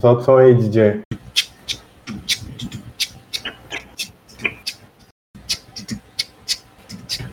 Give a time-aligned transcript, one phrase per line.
[0.00, 1.00] Solta o som aí, DJ.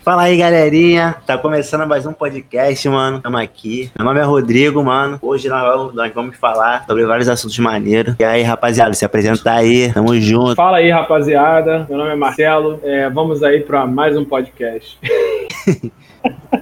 [0.02, 1.16] Fala aí, galerinha.
[1.28, 3.22] Tá começando mais um podcast, mano.
[3.22, 3.92] Tamo aqui.
[3.96, 5.20] Meu nome é Rodrigo, mano.
[5.22, 8.16] Hoje nós vamos, falar sobre vários assuntos maneiros.
[8.18, 9.94] E aí, rapaziada, se apresenta aí.
[9.94, 10.56] Tamo junto.
[10.56, 11.86] Fala aí, rapaziada.
[11.88, 12.80] Meu nome é Marcelo.
[12.82, 14.98] É, vamos aí pra mais um podcast.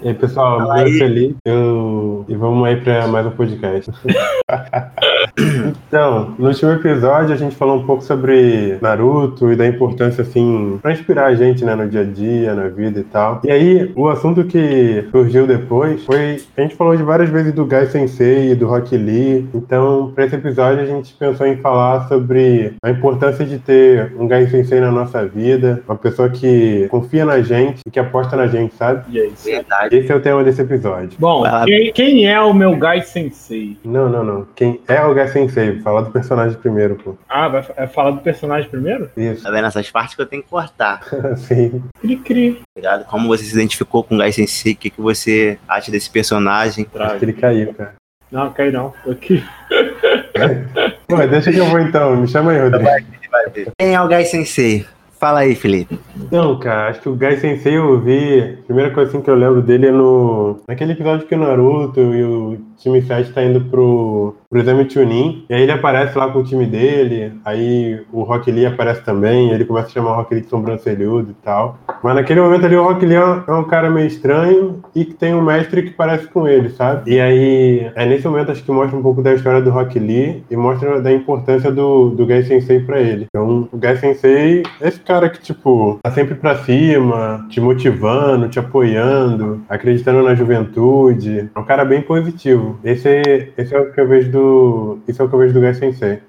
[0.02, 2.26] E aí, pessoal, meu é Felipe eu...
[2.28, 3.90] e vamos aí para mais um podcast.
[5.38, 10.80] então, no último episódio a gente falou um pouco sobre Naruto e da importância, assim,
[10.82, 13.42] para inspirar a gente, né, no dia a dia, na vida e tal.
[13.44, 16.42] E aí, o assunto que surgiu depois foi.
[16.58, 19.48] A gente falou de várias vezes do Gai Sensei e do Rock Lee.
[19.54, 24.28] Então, para esse episódio, a gente pensou em falar sobre a importância de ter um
[24.28, 28.48] Gai Sensei na nossa vida, uma pessoa que confia na gente e que aposta na
[28.48, 29.04] gente, sabe?
[29.10, 29.46] E é isso.
[29.46, 29.96] Verdade.
[29.96, 31.12] Esse é o tema desse episódio.
[31.20, 33.78] Bom, quem, quem é o meu Gai Sensei?
[33.84, 34.48] Não, não, não.
[34.56, 35.72] Quem é o Gai Sensei?
[35.74, 37.16] Vou falar do personagem primeiro, pô.
[37.30, 39.10] Ah, vai é falar do personagem primeiro?
[39.16, 41.02] Isso, Tá vendo essas partes que eu tenho que cortar,
[41.38, 41.84] sim.
[42.02, 42.62] Cri, cri.
[42.76, 43.06] ligado?
[43.06, 44.74] Como você se identificou com o Gai Sensei?
[44.74, 46.88] O que, que você acha desse personagem?
[46.96, 47.94] Acho que ele caiu, cara.
[48.32, 48.92] Não, cai não.
[49.04, 49.44] Tô aqui.
[51.08, 52.16] Pô, deixa que eu vou então.
[52.16, 52.84] Me chama aí, Rodrigo.
[53.30, 53.72] Vai ver.
[53.78, 54.86] Quem é o Gai Sensei?
[55.20, 55.98] Fala aí, Felipe.
[56.32, 58.58] Não, cara, acho que o Gai Sensei eu vi.
[58.62, 60.60] A primeira coisa assim que eu lembro dele é no.
[60.68, 65.46] Naquele episódio que o Naruto e o time 7 tá indo pro, pro exame Chunin.
[65.50, 67.34] E aí ele aparece lá com o time dele.
[67.46, 69.52] Aí o Rock Lee aparece também.
[69.52, 71.78] Ele começa a chamar o Rock Lee de sobrancelhudo e tal.
[72.04, 75.06] Mas naquele momento ali o Rock Lee é um- é um cara meio estranho e
[75.06, 77.12] que tem um mestre que parece com ele, sabe?
[77.14, 80.44] E aí é nesse momento acho que mostra um pouco da história do Rock Lee
[80.52, 83.26] e mostra da importância do, do Gai Sensei pra ele.
[83.34, 88.48] Então o Gai Sensei é esse cara que, tipo, tá sempre pra cima, te motivando,
[88.50, 91.50] te apoiando, acreditando na juventude.
[91.56, 92.73] É um cara bem positivo.
[92.84, 95.00] Esse é, esse é o que eu vejo do.
[95.08, 96.20] Isso é o que eu vejo do Gai Sensei.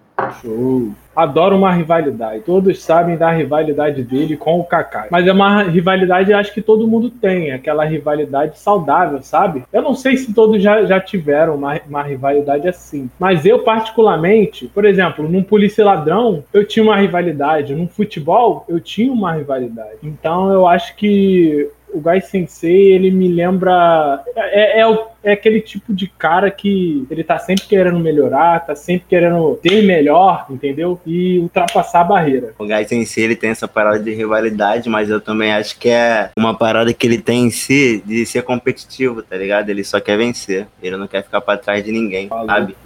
[0.40, 0.92] Show.
[1.14, 2.42] Adoro uma rivalidade.
[2.42, 5.06] Todos sabem da rivalidade dele com o Kaká.
[5.10, 7.52] Mas é uma rivalidade, acho que todo mundo tem.
[7.52, 9.64] Aquela rivalidade saudável, sabe?
[9.72, 13.08] Eu não sei se todos já, já tiveram uma, uma rivalidade assim.
[13.18, 17.74] Mas eu, particularmente, por exemplo, num polícia ladrão, eu tinha uma rivalidade.
[17.74, 19.98] Num futebol, eu tinha uma rivalidade.
[20.02, 24.22] Então eu acho que o Gai Sensei, ele me lembra.
[24.36, 28.74] É, é, o- é aquele tipo de cara que ele tá sempre querendo melhorar, tá
[28.74, 31.00] sempre querendo ter melhor, entendeu?
[31.06, 32.52] E ultrapassar a barreira.
[32.58, 36.30] O Gai Sensei, ele tem essa parada de rivalidade, mas eu também acho que é
[36.36, 39.70] uma parada que ele tem em si de ser competitivo, tá ligado?
[39.70, 40.66] Ele só quer vencer.
[40.82, 42.46] Ele não quer ficar pra trás de ninguém, Falou.
[42.46, 42.76] sabe?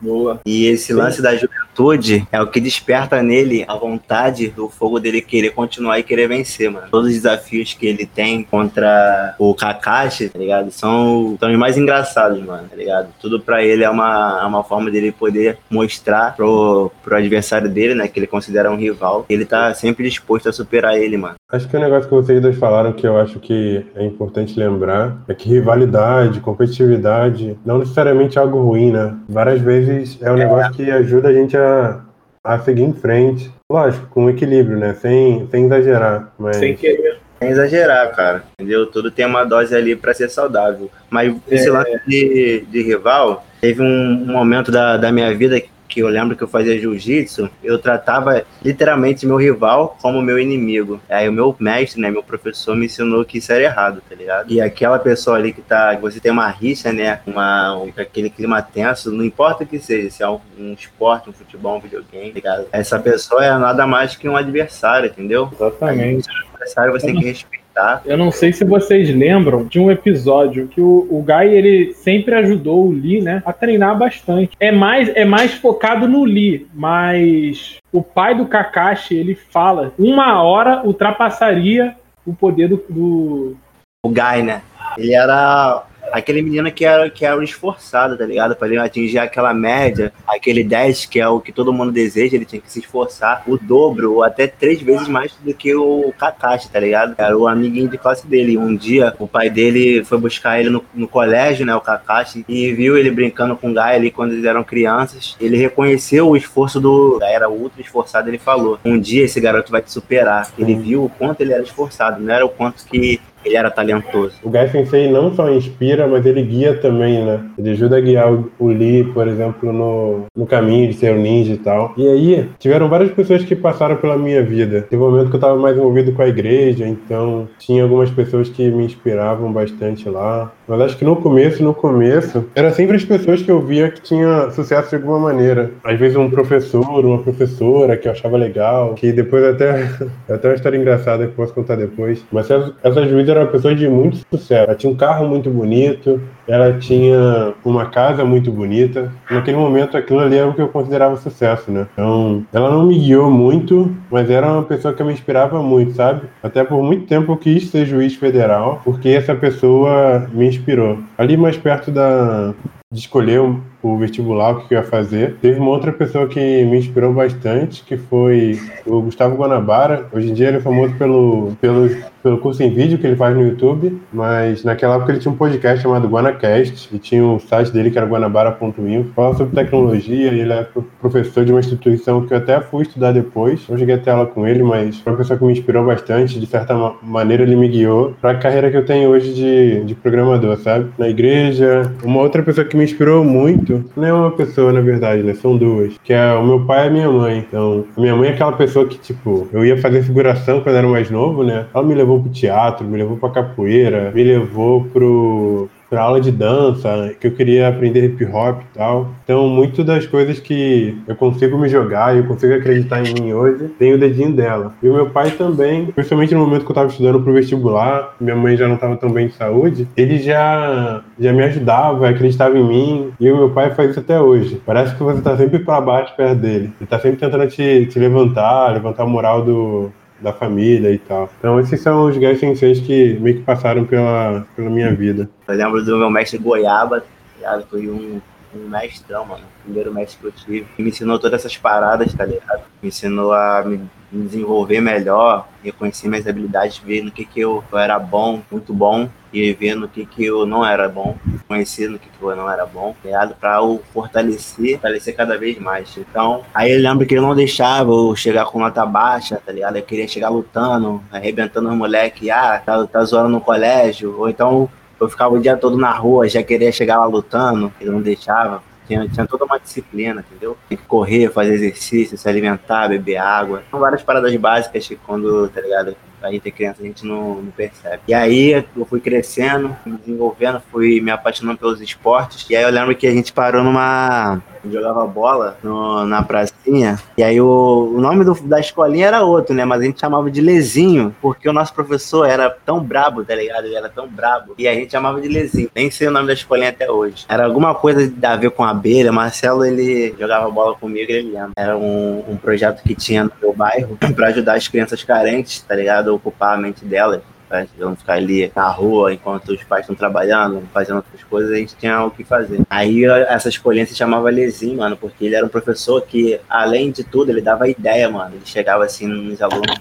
[0.00, 0.40] Boa.
[0.46, 5.20] E esse lance da juventude é o que desperta nele a vontade do fogo dele
[5.20, 6.86] querer continuar e querer vencer, mano.
[6.90, 10.70] Todos os desafios que ele tem contra o Kakashi, tá ligado?
[10.70, 13.08] São, são os mais engraçados, mano, tá ligado?
[13.20, 17.94] Tudo pra ele é uma, é uma forma dele poder mostrar pro, pro adversário dele,
[17.94, 19.26] né, que ele considera um rival.
[19.28, 21.34] Ele tá sempre disposto a superar ele, mano.
[21.50, 25.16] Acho que o negócio que vocês dois falaram que eu acho que é importante lembrar
[25.26, 29.16] é que rivalidade, competitividade, não necessariamente é algo ruim, né?
[29.28, 29.87] Várias vezes
[30.20, 32.00] é um negócio que ajuda a gente a,
[32.44, 33.50] a seguir em frente.
[33.70, 34.94] Lógico, com equilíbrio, né?
[34.94, 36.32] Sem, sem exagerar.
[36.38, 37.18] Mas Sem querer.
[37.38, 38.42] Sem exagerar, cara.
[38.58, 38.86] Entendeu?
[38.86, 40.90] Tudo tem uma dose ali pra ser saudável.
[41.10, 41.70] Mas esse É.
[41.70, 43.86] lance de, de rival, teve um,
[44.28, 45.60] um momento da, da minha vida
[45.98, 51.00] que eu lembro que eu fazia jiu-jitsu, eu tratava literalmente meu rival como meu inimigo.
[51.08, 54.48] Aí o meu mestre, né, meu professor me ensinou que isso era errado, tá ligado?
[54.52, 58.30] E aquela pessoa ali que tá, que você tem uma rixa, né, uma, um- aquele
[58.30, 61.80] clima tenso, não importa o que seja, se é um, um esporte, um futebol, um
[61.80, 62.66] videogame, tá ligado?
[62.70, 65.50] Essa pessoa é nada mais que um adversário, entendeu?
[65.52, 66.28] Exatamente.
[66.52, 67.67] adversário você tem que respeitar.
[68.04, 72.34] Eu não sei se vocês lembram de um episódio que o, o Guy ele sempre
[72.34, 74.56] ajudou o Lee, né, a treinar bastante.
[74.58, 80.42] É mais é mais focado no Lee, mas o pai do Kakashi ele fala uma
[80.42, 81.94] hora ultrapassaria
[82.26, 83.56] o poder do, do
[84.04, 84.62] O Guy, né?
[84.96, 88.56] Ele era aquele menino que era, que era o esforçado, tá ligado?
[88.56, 92.44] Pra ele atingir aquela média, aquele 10 que é o que todo mundo deseja, ele
[92.44, 96.70] tinha que se esforçar o dobro ou até três vezes mais do que o Kakashi,
[96.70, 97.14] tá ligado?
[97.18, 98.58] Era o amiguinho de classe dele.
[98.58, 102.72] Um dia, o pai dele foi buscar ele no, no colégio, né, o Kakashi, e
[102.72, 105.36] viu ele brincando com o Guy ali quando eles eram crianças.
[105.40, 109.70] Ele reconheceu o esforço do Guy, era ultra esforçado, ele falou: Um dia esse garoto
[109.70, 110.50] vai te superar.
[110.58, 114.34] Ele viu o quanto ele era esforçado, não era o quanto que ele era talentoso.
[114.42, 117.40] O Gai Sensei não só inspira, mas ele guia também, né?
[117.58, 121.54] Ele ajuda a guiar o, Lee, por exemplo, no, no caminho de ser um ninja
[121.54, 121.92] e tal.
[121.96, 124.86] E aí, tiveram várias pessoas que passaram pela minha vida.
[124.88, 128.48] Teve um momento que eu tava mais envolvido com a igreja, então tinha algumas pessoas
[128.48, 130.52] que me inspiravam bastante lá.
[130.66, 134.02] Mas acho que no começo, no começo, era sempre as pessoas que eu via que
[134.02, 135.70] tinha sucesso de alguma maneira.
[135.82, 139.88] Às vezes um professor, uma professora que eu achava legal, que depois até,
[140.28, 142.24] até uma história engraçada que posso contar depois.
[142.30, 144.52] Mas essa, essa juíza era uma pessoa de muito sucesso.
[144.52, 149.12] Ela tinha um carro muito bonito, ela tinha uma casa muito bonita.
[149.30, 151.86] Naquele momento, aquilo ali era o que eu considerava sucesso, né?
[151.92, 156.22] Então, ela não me guiou muito, mas era uma pessoa que me inspirava muito, sabe?
[156.42, 160.98] Até por muito tempo eu quis ser juiz federal, porque essa pessoa me inspirou.
[161.16, 162.54] Ali mais perto da,
[162.92, 163.40] de escolher
[163.82, 165.36] o vestibular, o que eu ia fazer.
[165.40, 170.06] Teve uma outra pessoa que me inspirou bastante, que foi o Gustavo Guanabara.
[170.12, 171.88] Hoje em dia ele é famoso pelo, pelo,
[172.22, 175.36] pelo curso em vídeo que ele faz no YouTube, mas naquela época ele tinha um
[175.36, 180.40] podcast chamado Guanacast, e tinha um site dele que era guanabara.info, fala sobre tecnologia, e
[180.40, 180.66] ele é
[181.00, 183.66] professor de uma instituição que eu até fui estudar depois.
[183.68, 186.46] Não cheguei até aula com ele, mas foi uma pessoa que me inspirou bastante, de
[186.46, 190.56] certa maneira ele me guiou para a carreira que eu tenho hoje de, de programador,
[190.58, 190.90] sabe?
[190.98, 191.92] Na igreja.
[192.02, 193.90] Uma outra pessoa que me inspirou muito muito.
[193.96, 195.34] Não é uma pessoa, na verdade, né?
[195.34, 195.96] São duas.
[196.02, 197.38] Que é o meu pai e a minha mãe.
[197.38, 201.10] Então, minha mãe é aquela pessoa que, tipo, eu ia fazer figuração quando era mais
[201.10, 201.66] novo, né?
[201.74, 206.30] Ela me levou pro teatro, me levou pra capoeira, me levou pro para aula de
[206.30, 209.08] dança, que eu queria aprender hip hop e tal.
[209.24, 213.32] Então, muito das coisas que eu consigo me jogar e eu consigo acreditar em mim
[213.32, 214.74] hoje, tem o dedinho dela.
[214.82, 218.36] E o meu pai também, principalmente no momento que eu estava estudando pro vestibular, minha
[218.36, 222.64] mãe já não estava tão bem de saúde, ele já, já me ajudava, acreditava em
[222.64, 224.60] mim, e o meu pai faz isso até hoje.
[224.64, 226.64] Parece que você está sempre para baixo perto dele.
[226.64, 231.30] Ele está sempre tentando te, te levantar, levantar a moral do, da família e tal.
[231.38, 235.28] Então esses são os guys senseis que meio que passaram pela, pela minha vida.
[235.46, 237.04] Eu lembro do meu mestre Goiaba,
[237.40, 238.20] tá foi um,
[238.54, 239.44] um mestrão, mano.
[239.60, 240.66] O primeiro mestre que eu tive.
[240.78, 242.62] Me ensinou todas essas paradas, tá ligado?
[242.82, 243.80] Me ensinou a me
[244.10, 249.08] me desenvolver melhor, reconhecer minhas habilidades, ver no que, que eu, era bom, muito bom,
[249.32, 251.16] e ver no que, que eu não era bom,
[251.46, 255.58] conhecer no que, que eu não era bom, criado para o fortalecer, fortalecer cada vez
[255.58, 255.96] mais.
[255.98, 259.76] Então, aí eu lembro que ele não deixava eu chegar com nota baixa, tá ligado?
[259.76, 264.68] Eu queria chegar lutando, arrebentando os moleques, ah, tá, tá zoando no colégio, ou então
[265.00, 268.62] eu ficava o dia todo na rua, já queria chegar lá lutando, ele não deixava.
[268.88, 270.56] Tinha, tinha toda uma disciplina, entendeu?
[270.66, 273.62] Tem que correr, fazer exercício, se alimentar, beber água.
[273.70, 275.94] São várias paradas básicas que quando, tá ligado?
[276.22, 278.02] A gente é criança, a gente não, não, percebe.
[278.08, 282.48] E aí eu fui crescendo, me desenvolvendo, fui me apaixonando pelos esportes.
[282.50, 286.98] E aí eu lembro que a gente parou numa jogava bola no, na pracinha.
[287.16, 289.64] E aí o, o nome do, da escolinha era outro, né?
[289.64, 293.64] Mas a gente chamava de Lezinho, porque o nosso professor era tão brabo, tá ligado?
[293.64, 294.54] Ele era tão brabo.
[294.58, 295.70] E a gente chamava de Lezinho.
[295.74, 297.24] Nem sei o nome da escolinha até hoje.
[297.28, 299.12] Era alguma coisa a ver com abelha.
[299.12, 301.52] Marcelo, ele jogava bola comigo, ele lembra.
[301.56, 305.74] Era um, um projeto que tinha no meu bairro para ajudar as crianças carentes, tá
[305.74, 306.14] ligado?
[306.14, 307.20] Ocupar a mente delas
[307.50, 307.66] né?
[307.78, 311.76] Vamos ficar ali na rua enquanto os pais estão trabalhando, fazendo outras coisas, a gente
[311.76, 312.60] tinha o que fazer.
[312.68, 317.04] Aí essa escolha se chamava Lezinho, mano, porque ele era um professor que, além de
[317.04, 318.34] tudo, ele dava ideia, mano.
[318.34, 319.76] Ele chegava assim nos alunos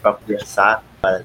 [0.00, 0.82] para conversar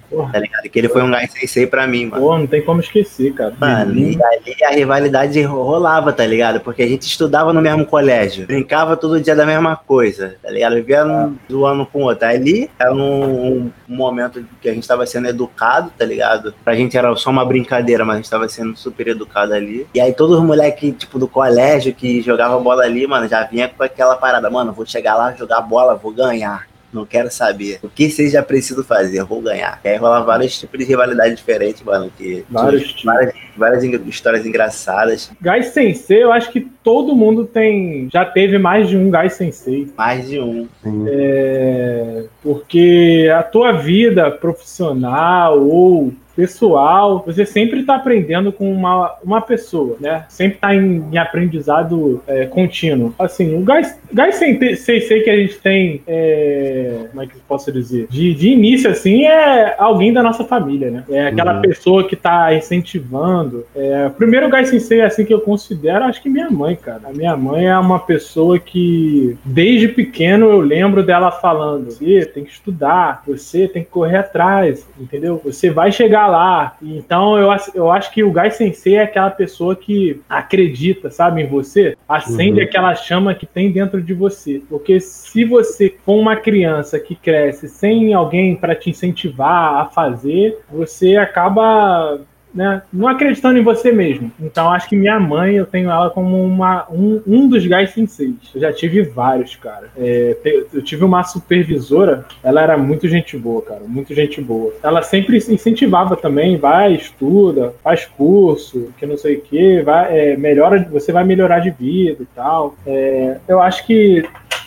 [0.10, 0.32] Porra.
[0.34, 0.70] Tá ligado?
[0.70, 2.22] Que ele foi um guy sensei pra mim, mano.
[2.22, 3.54] Pô, não tem como esquecer, cara.
[3.60, 6.60] Mano, e ali a rivalidade rolava, tá ligado?
[6.60, 10.76] Porque a gente estudava no mesmo colégio, brincava todo dia da mesma coisa, tá ligado?
[10.76, 12.28] Vivia um, zoando com o outro.
[12.28, 16.54] Ali era um, um, momento que a gente tava sendo educado, tá ligado?
[16.64, 19.88] Pra gente era só uma brincadeira, mas a gente tava sendo super educado ali.
[19.94, 23.70] E aí todos os moleques, tipo, do colégio que jogava bola ali, mano, já vinha
[23.70, 27.80] com aquela parada, mano, vou chegar lá, jogar bola, vou ganhar não quero saber.
[27.82, 29.80] O que seja preciso fazer, vou ganhar.
[29.84, 32.12] E aí rola vários tipos de rivalidade diferentes, mano.
[32.18, 35.32] Que vários várias, várias histórias engraçadas.
[35.42, 38.10] Guy Sensei, eu acho que todo mundo tem.
[38.12, 39.88] Já teve mais de um Guy Sensei.
[39.98, 40.68] Mais de um.
[41.08, 49.42] É, porque a tua vida profissional ou pessoal, você sempre está aprendendo com uma, uma
[49.42, 50.24] pessoa, né?
[50.30, 53.14] Sempre está em, em, aprendizado é, contínuo.
[53.20, 57.42] Assim, o gás, gás sem sei que a gente tem, é, como é que eu
[57.46, 58.08] posso dizer?
[58.10, 61.04] De, de início, assim, é alguém da nossa família, né?
[61.10, 61.62] É aquela uhum.
[61.62, 66.30] pessoa que está incentivando é, primeiro o Gai Sensei, assim que eu considero, acho que
[66.30, 67.02] minha mãe, cara.
[67.06, 72.44] A minha mãe é uma pessoa que, desde pequeno, eu lembro dela falando: você tem
[72.44, 75.42] que estudar, você tem que correr atrás, entendeu?
[75.44, 76.76] Você vai chegar lá.
[76.82, 81.48] Então eu, eu acho que o Gai Sensei é aquela pessoa que acredita, sabe, em
[81.48, 82.66] você, acende uhum.
[82.66, 84.62] aquela chama que tem dentro de você.
[84.70, 90.60] Porque se você for uma criança que cresce sem alguém para te incentivar a fazer,
[90.72, 92.20] você acaba
[92.54, 94.32] né, não acreditando em você mesmo.
[94.40, 98.36] Então acho que minha mãe, eu tenho ela como uma, um, um dos guys senseis.
[98.54, 99.90] Eu já tive vários, cara.
[99.98, 100.36] É,
[100.74, 104.74] eu tive uma supervisora, ela era muito gente boa, cara, muito gente boa.
[104.84, 110.38] Ela sempre incentivava também, vai, estuda, faz curso, que não sei o que, vai, é,
[110.38, 112.76] melhora, você vai melhorar de vida e tal.
[112.86, 114.24] É, eu acho que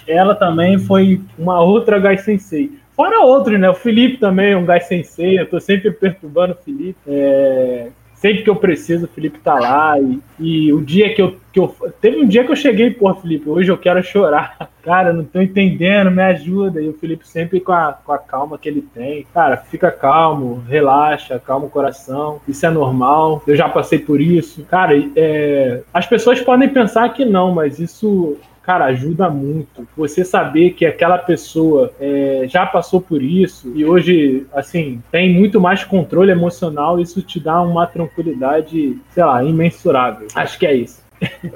[0.07, 2.82] ela também foi uma outra guy sensei.
[2.95, 3.69] Fora outros, né?
[3.71, 6.99] O Felipe também é um gás sensei, eu tô sempre perturbando o Felipe.
[7.07, 7.89] É...
[8.23, 9.99] Sempre que eu preciso, o Felipe tá lá.
[9.99, 11.75] E, e, o dia que eu, que eu.
[12.01, 14.71] Teve um dia que eu cheguei, pô, Felipe, hoje eu quero chorar.
[14.81, 16.81] Cara, não tô entendendo, me ajuda.
[16.81, 19.27] E o Felipe sempre com a, com a calma que ele tem.
[19.35, 22.41] Cara, fica calmo, relaxa, calma o coração.
[22.47, 23.43] Isso é normal.
[23.45, 24.65] Eu já passei por isso.
[24.67, 25.83] Cara, é...
[25.93, 29.87] as pessoas podem pensar que não, mas isso cara, ajuda muito.
[29.97, 35.61] Você saber que aquela pessoa é, já passou por isso e hoje, assim, tem muito
[35.61, 40.29] mais controle emocional, isso te dá uma tranquilidade, sei lá, imensurável.
[40.35, 41.03] Acho que é isso.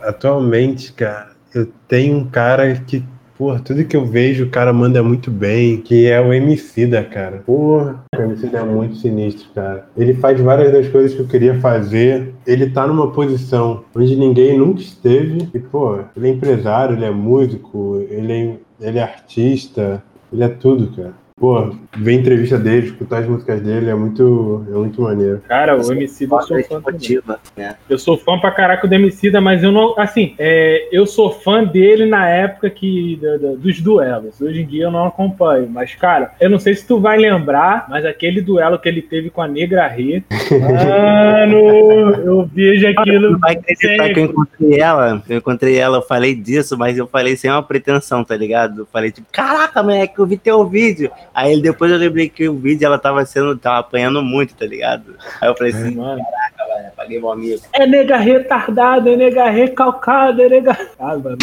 [0.02, 3.02] Atualmente, cara, eu tenho um cara que
[3.38, 7.04] Porra, tudo que eu vejo o cara manda muito bem, que é o MC da
[7.04, 7.42] cara.
[7.44, 9.86] Porra, o MC é muito sinistro, cara.
[9.96, 12.34] Ele faz várias das coisas que eu queria fazer.
[12.46, 15.48] Ele tá numa posição onde ninguém nunca esteve.
[15.52, 20.02] E, pô, ele é empresário, ele é músico, ele é, ele é artista,
[20.32, 21.25] ele é tudo, cara.
[21.38, 25.42] Pô, ver entrevista dele, escutar as músicas dele é muito, é muito maneiro.
[25.46, 27.76] Cara, o MC eu sou fã motiva, né?
[27.90, 29.94] Eu sou fã pra caraca do MC, mas eu não.
[29.98, 34.40] Assim, é, eu sou fã dele na época que da, da, dos duelos.
[34.40, 35.68] Hoje em dia eu não acompanho.
[35.68, 39.28] Mas, cara, eu não sei se tu vai lembrar, mas aquele duelo que ele teve
[39.28, 40.22] com a Negra Rê.
[40.58, 43.32] Mano, eu vejo aquilo.
[43.32, 45.22] Não vai acreditar que eu encontrei ela.
[45.28, 48.80] Eu encontrei ela, eu falei disso, mas eu falei sem uma pretensão, tá ligado?
[48.80, 51.10] Eu falei, tipo, caraca, moleque, eu vi teu vídeo.
[51.36, 55.16] Aí depois eu lembrei que o vídeo ela tava sendo, tava apanhando muito, tá ligado?
[55.38, 56.24] Aí eu falei assim, mano.
[56.24, 57.60] caraca, velho, paguei meu amigo.
[57.74, 60.74] É nega retardada, é nega recalcada, é nega.
[60.98, 61.36] Ah, mano,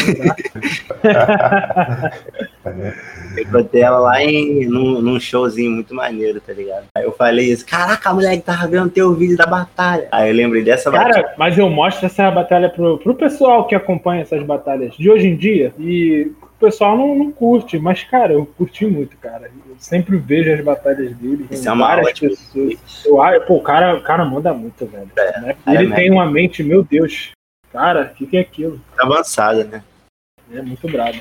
[3.37, 6.85] Eu botei ela lá em, num, num, showzinho muito maneiro, tá ligado?
[6.95, 10.07] Aí eu falei isso, caraca, moleque, tava vendo teu vídeo da batalha.
[10.11, 11.35] Aí eu lembrei dessa Cara, batalha.
[11.37, 15.35] mas eu mostro essa batalha pro, pro pessoal que acompanha essas batalhas de hoje em
[15.35, 16.31] dia e
[16.63, 19.51] pessoal não, não curte, mas, cara, eu curti muito, cara.
[19.67, 21.45] Eu sempre vejo as batalhas dele.
[21.51, 22.77] Isso é uma várias pessoas.
[23.05, 25.11] Eu, pô, o cara, o cara manda muito, velho.
[25.17, 25.55] É, né?
[25.67, 27.31] Ele é tem uma mente, meu Deus.
[27.71, 28.79] Cara, o que, que é aquilo?
[28.97, 29.83] Avançada, né?
[30.51, 31.17] É muito brabo.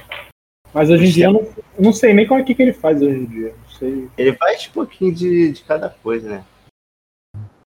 [0.72, 2.72] Mas hoje em dia eu não, eu não sei nem como é que, que ele
[2.72, 3.54] faz hoje em dia.
[3.62, 4.08] Não sei.
[4.16, 6.44] Ele faz um pouquinho de, de cada coisa, né?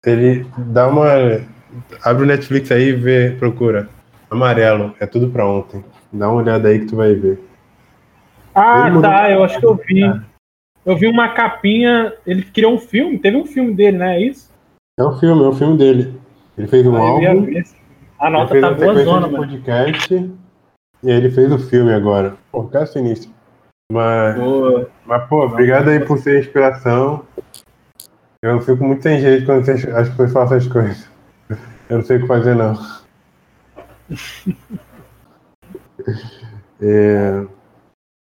[0.05, 1.07] Ele dá uma.
[2.03, 3.89] Abre o Netflix aí e vê, procura.
[4.29, 5.85] Amarelo, é tudo pra ontem.
[6.13, 7.52] Dá uma olhada aí que tu vai ver.
[8.55, 10.03] Ah, tá, eu acho que eu vi.
[10.85, 12.13] Eu vi uma capinha.
[12.27, 14.17] Ele criou um filme, teve um filme dele, né?
[14.17, 14.51] É isso?
[14.99, 16.21] É um filme, é um filme dele.
[16.59, 17.47] Ele fez um ah, álbum.
[18.19, 19.39] A nota tá boa zona, mano.
[19.39, 20.15] podcast
[21.03, 22.37] e aí ele fez o filme agora.
[22.53, 23.31] Pô, cara sinistro.
[23.91, 24.89] Mas, boa.
[25.05, 27.27] mas, pô, obrigado aí por ser inspiração.
[28.43, 31.11] Eu fico muito sem jeito quando as pessoas façam as coisas.
[31.91, 32.75] Eu não sei o que fazer, não.
[36.81, 37.45] é...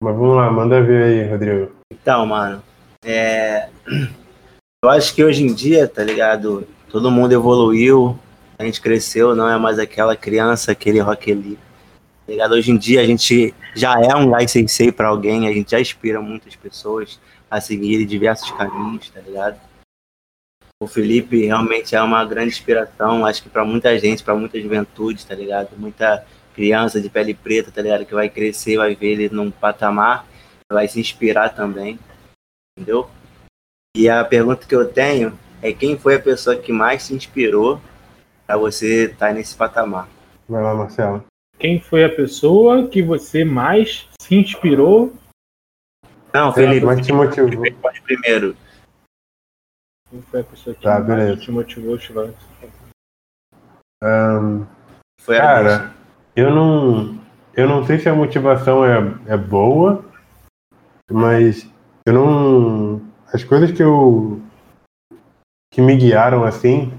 [0.04, 1.72] Mas vamos lá, manda ver aí, Rodrigo.
[1.90, 2.62] Então, mano,
[3.02, 3.70] é...
[4.84, 6.68] eu acho que hoje em dia, tá ligado?
[6.90, 8.18] Todo mundo evoluiu,
[8.58, 11.58] a gente cresceu, não é mais aquela criança, aquele Rock Lee.
[12.26, 12.52] Tá ligado?
[12.52, 15.80] Hoje em dia a gente já é um guy sensei para alguém, a gente já
[15.80, 17.18] inspira muitas pessoas
[17.50, 19.58] a seguirem diversos caminhos, tá ligado?
[20.82, 25.24] O Felipe realmente é uma grande inspiração, acho que para muita gente, para muita juventude,
[25.24, 25.70] tá ligado?
[25.78, 28.06] Muita criança de pele preta, tá ligado?
[28.06, 30.26] Que vai crescer, vai ver ele num patamar,
[30.72, 31.98] vai se inspirar também,
[32.76, 33.10] entendeu?
[33.96, 37.80] E a pergunta que eu tenho é quem foi a pessoa que mais se inspirou
[38.46, 40.08] para você estar tá nesse patamar?
[40.48, 41.24] Vai lá, Marcelo.
[41.58, 45.12] Quem foi a pessoa que você mais se inspirou?
[46.32, 47.64] Não, Felipe, mas te motivou.
[47.80, 48.56] Pode primeiro.
[50.10, 52.30] Quem foi a pessoa que tá, mais te motivou, Chival?
[54.02, 54.66] Um,
[55.20, 55.94] foi cara,
[56.36, 57.18] eu não,
[57.54, 60.04] eu não sei se a motivação é, é boa,
[61.10, 61.68] mas
[62.06, 63.02] eu não.
[63.32, 64.40] As coisas que eu.
[65.72, 66.92] que me guiaram assim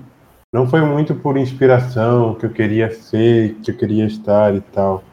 [0.53, 5.03] não foi muito por inspiração que eu queria ser, que eu queria estar e tal.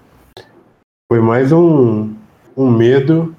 [1.10, 2.14] Foi mais um,
[2.56, 3.34] um medo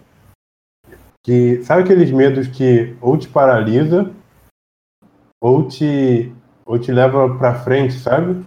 [1.26, 1.64] que.
[1.64, 4.12] Sabe aqueles medos que ou te paralisa
[5.42, 6.34] ou te,
[6.66, 8.46] ou te leva para frente, sabe?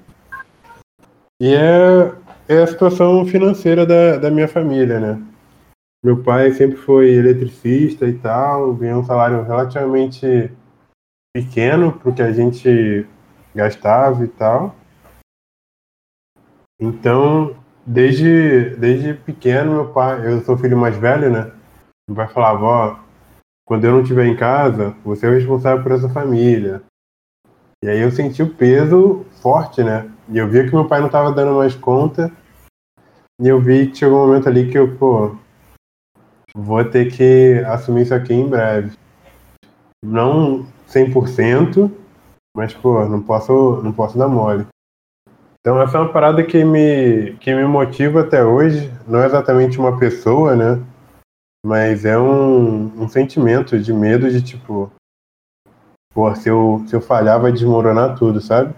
[1.39, 2.15] E é,
[2.49, 5.23] é a situação financeira da, da minha família, né?
[6.05, 10.53] Meu pai sempre foi eletricista e tal, ganhou um salário relativamente
[11.35, 13.07] pequeno para o que a gente
[13.55, 14.77] gastava e tal.
[16.81, 21.53] Então, desde, desde pequeno, meu pai, eu sou filho mais velho, né?
[22.09, 22.99] Meu pai falava, ó,
[23.67, 26.83] quando eu não estiver em casa, você é o responsável por essa família.
[27.83, 30.11] E aí eu senti o peso forte, né?
[30.29, 32.33] E eu via que meu pai não estava dando mais conta.
[33.41, 35.37] E eu vi que chegou um momento ali que eu, pô,
[36.55, 38.97] vou ter que assumir isso aqui em breve.
[40.05, 41.91] Não 100%,
[42.57, 44.67] mas, pô, não posso, não posso dar mole.
[45.61, 48.91] Então essa é uma parada que me, que me motiva até hoje.
[49.07, 50.83] Não é exatamente uma pessoa, né?
[51.65, 54.91] Mas é um, um sentimento de medo de, tipo,
[56.15, 58.75] pô, se eu, se eu falhar vai desmoronar tudo, sabe?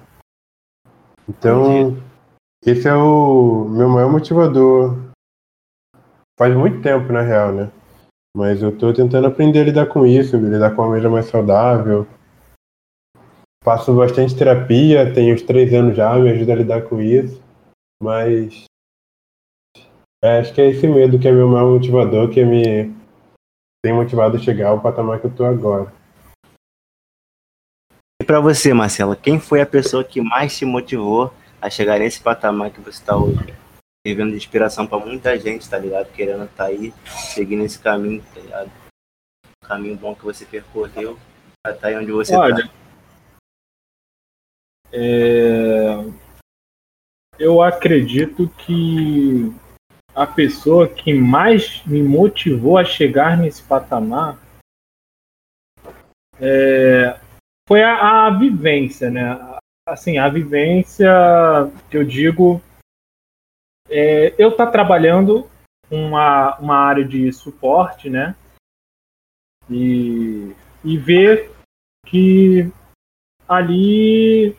[1.29, 1.97] Então,
[2.65, 4.97] esse é o meu maior motivador.
[6.39, 7.71] Faz muito tempo, na real, né?
[8.37, 12.07] Mas eu tô tentando aprender a lidar com isso, lidar com uma maneira mais saudável,
[13.69, 17.43] Faço bastante terapia, tenho uns três anos já, me ajuda a lidar com isso.
[18.03, 18.65] Mas
[20.25, 22.95] é, acho que é esse medo que é meu maior motivador, que me
[23.85, 25.93] tem motivado a chegar ao patamar que eu tô agora.
[28.29, 31.33] Para você, Marcelo, quem foi a pessoa que mais te motivou
[31.63, 33.55] a chegar nesse patamar que você está hoje?
[34.07, 36.13] Vivendo de inspiração para muita gente, tá ligado?
[36.13, 38.71] Querendo estar tá aí, seguindo esse caminho, tá ligado?
[39.47, 41.19] Um caminho bom que você percorreu,
[41.67, 42.73] estar tá aí onde você Olha, tá.
[44.93, 46.05] É...
[47.39, 49.55] Eu acredito que
[50.15, 54.39] a pessoa que mais me motivou a chegar nesse patamar
[56.39, 57.19] é...
[57.69, 59.39] foi a, a, vivência, né?
[59.87, 61.07] Assim, a vivência
[61.91, 62.63] que eu digo,
[63.91, 65.49] é, eu tá trabalhando
[65.91, 68.35] uma, uma área de suporte, né?
[69.71, 71.55] E, e ver
[72.07, 72.73] que
[73.47, 74.57] ali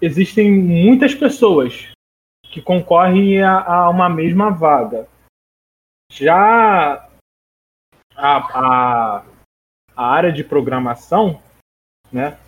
[0.00, 1.92] existem muitas pessoas
[2.44, 5.06] que concorrem a, a uma mesma vaga.
[6.10, 7.08] Já
[8.16, 9.24] a, a,
[9.94, 11.42] a, área de programação,
[12.12, 12.38] né,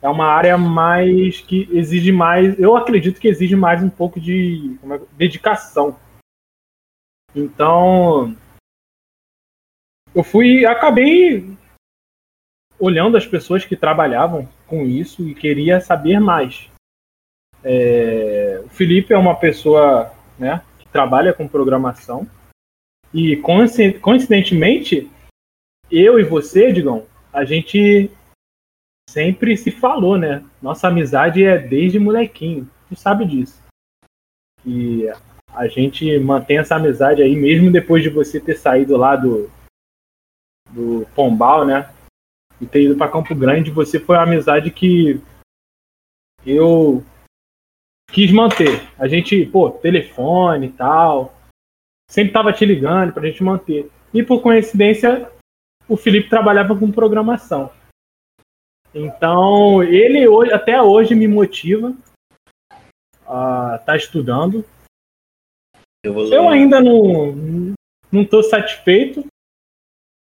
[0.00, 4.78] é uma área mais que exige mais, eu acredito que exige mais um pouco de
[4.84, 5.98] é, dedicação.
[7.34, 8.34] Então,
[10.14, 11.56] eu fui, acabei
[12.78, 16.70] olhando as pessoas que trabalhavam com isso e queria saber mais.
[17.64, 22.26] É, o Felipe é uma pessoa né, que trabalha com programação.
[23.12, 23.36] E
[24.00, 25.10] coincidentemente,
[25.90, 28.10] eu e você, Digão, a gente
[29.08, 30.44] sempre se falou, né?
[30.60, 32.70] Nossa amizade é desde molequinho.
[32.88, 33.62] Tu sabe disso.
[34.66, 35.08] E
[35.54, 39.50] a gente mantém essa amizade aí, mesmo depois de você ter saído lá do,
[40.70, 41.90] do Pombal, né?
[42.60, 45.20] E ter ido para Campo Grande, você foi uma amizade que
[46.44, 47.02] eu
[48.12, 48.82] quis manter.
[48.98, 51.34] A gente, pô, telefone e tal.
[52.10, 53.90] Sempre tava te ligando pra gente manter.
[54.12, 55.30] E por coincidência,
[55.88, 57.70] o Felipe trabalhava com programação.
[58.94, 61.94] Então, ele hoje, até hoje me motiva
[63.26, 64.64] a estar tá estudando.
[66.04, 67.74] Eu ainda não
[68.10, 69.26] não estou satisfeito.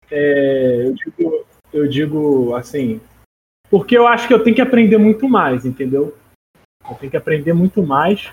[0.09, 3.01] É, eu, digo, eu digo assim,
[3.69, 6.15] porque eu acho que eu tenho que aprender muito mais, entendeu?
[6.87, 8.31] Eu tenho que aprender muito mais,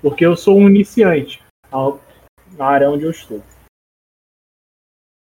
[0.00, 1.42] porque eu sou um iniciante
[2.52, 3.42] na área onde eu estou.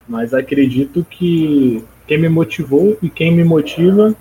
[0.08, 4.16] Mas acredito que quem me motivou e quem me motiva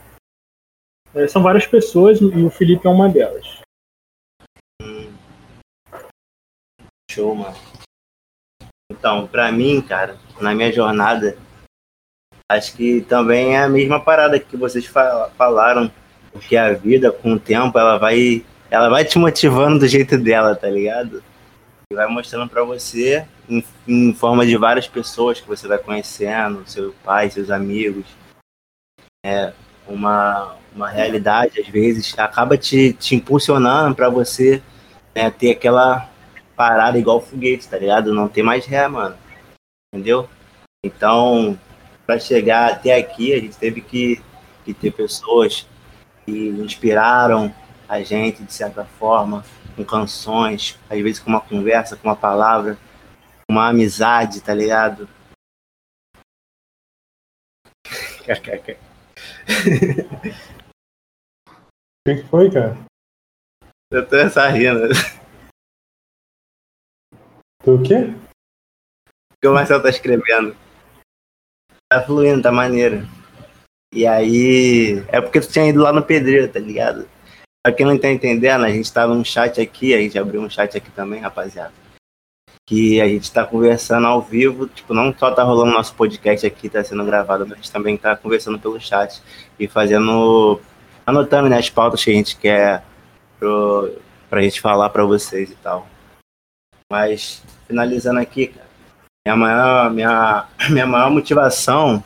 [1.15, 3.61] é, são várias pessoas e o Felipe é uma delas.
[7.11, 7.57] Show, mano.
[8.91, 11.37] Então, pra mim, cara, na minha jornada,
[12.51, 15.91] acho que também é a mesma parada que vocês falaram
[16.33, 20.55] porque a vida, com o tempo, ela vai, ela vai te motivando do jeito dela,
[20.55, 21.23] tá ligado?
[21.91, 26.69] E vai mostrando para você, em, em, forma de várias pessoas que você vai conhecendo,
[26.69, 28.07] seu pai, seus amigos.
[29.25, 29.53] É
[29.89, 34.63] uma, uma realidade, às vezes, acaba te, te impulsionando para você
[35.15, 36.09] né, ter aquela
[36.55, 38.13] parada igual foguete, tá ligado?
[38.13, 39.17] Não ter mais ré, mano.
[39.93, 40.29] Entendeu?
[40.85, 41.59] Então,
[42.07, 44.21] para chegar até aqui, a gente teve que,
[44.65, 45.67] que ter pessoas
[46.25, 47.55] que inspiraram
[47.89, 52.77] a gente de certa forma, com canções, às vezes com uma conversa, com uma palavra,
[53.49, 55.09] uma amizade, tá ligado?
[62.07, 62.75] O que foi, cara?
[63.91, 64.89] Eu tô essa rindo.
[67.63, 68.15] Tu o quê?
[69.31, 70.57] O que o Marcelo tá escrevendo.
[71.91, 73.07] Tá fluindo, tá maneiro.
[73.93, 75.05] E aí.
[75.09, 77.07] É porque tu tinha ido lá no pedreiro, tá ligado?
[77.63, 80.49] Pra quem não tá entendendo, a gente tá num chat aqui, a gente abriu um
[80.49, 81.75] chat aqui também, rapaziada.
[82.69, 86.69] Que a gente tá conversando ao vivo, tipo, não só tá rolando nosso podcast aqui,
[86.69, 89.23] tá sendo gravado, mas a gente também tá conversando pelo chat
[89.59, 90.61] e fazendo.
[91.07, 92.85] anotando né, as pautas que a gente quer
[93.39, 93.97] pro,
[94.29, 95.89] pra gente falar pra vocês e tal.
[96.93, 98.69] Mas, finalizando aqui, cara,
[99.27, 102.05] minha maior, minha, minha maior motivação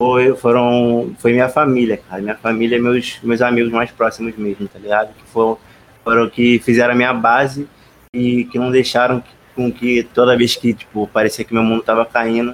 [0.00, 2.20] foi, foram, foi minha família, cara.
[2.20, 5.14] Minha família e meus, meus amigos mais próximos mesmo, tá ligado?
[5.14, 5.58] Que foram,
[6.04, 7.66] foram que fizeram a minha base
[8.14, 9.22] e que não deixaram
[9.56, 12.52] com que toda vez que, tipo, parecia que meu mundo tava caindo,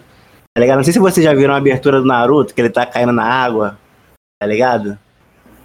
[0.54, 0.76] tá ligado?
[0.76, 3.24] Não sei se vocês já viram a abertura do Naruto, que ele tá caindo na
[3.24, 3.76] água,
[4.40, 4.98] tá ligado?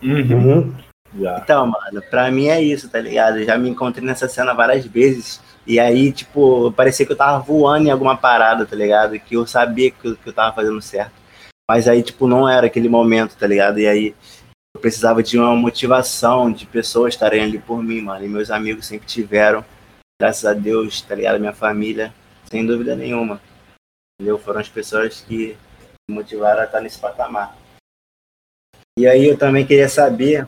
[0.04, 0.73] Uhum.
[1.41, 3.38] Então, mano, pra mim é isso, tá ligado?
[3.38, 5.41] Eu já me encontrei nessa cena várias vezes.
[5.65, 9.19] E aí, tipo, parecia que eu tava voando em alguma parada, tá ligado?
[9.19, 11.13] Que eu sabia que eu, que eu tava fazendo certo.
[11.69, 13.80] Mas aí, tipo, não era aquele momento, tá ligado?
[13.80, 14.15] E aí
[14.76, 18.23] eu precisava de uma motivação, de pessoas estarem ali por mim, mano.
[18.23, 19.65] E meus amigos sempre tiveram.
[20.19, 21.39] Graças a Deus, tá ligado?
[21.39, 22.13] Minha família,
[22.49, 23.39] sem dúvida nenhuma.
[24.19, 24.39] Entendeu?
[24.39, 25.56] Foram as pessoas que
[26.10, 27.56] me motivaram a estar nesse patamar.
[28.97, 30.47] E aí eu também queria saber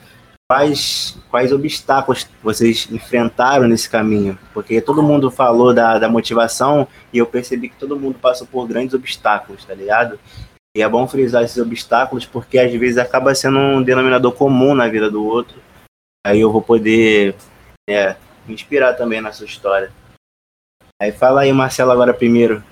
[0.50, 4.40] quais, quais obstáculos vocês enfrentaram nesse caminho.
[4.56, 8.68] Porque todo mundo falou da, da motivação e eu percebi que todo mundo passou por
[8.68, 10.20] grandes obstáculos, tá ligado?
[10.76, 14.88] E é bom frisar esses obstáculos porque às vezes acaba sendo um denominador comum na
[14.88, 15.62] vida do outro.
[16.26, 17.36] Aí eu vou poder
[17.88, 18.16] é,
[18.48, 19.92] me inspirar também na sua história.
[21.02, 22.64] Aí fala aí, Marcelo, agora primeiro.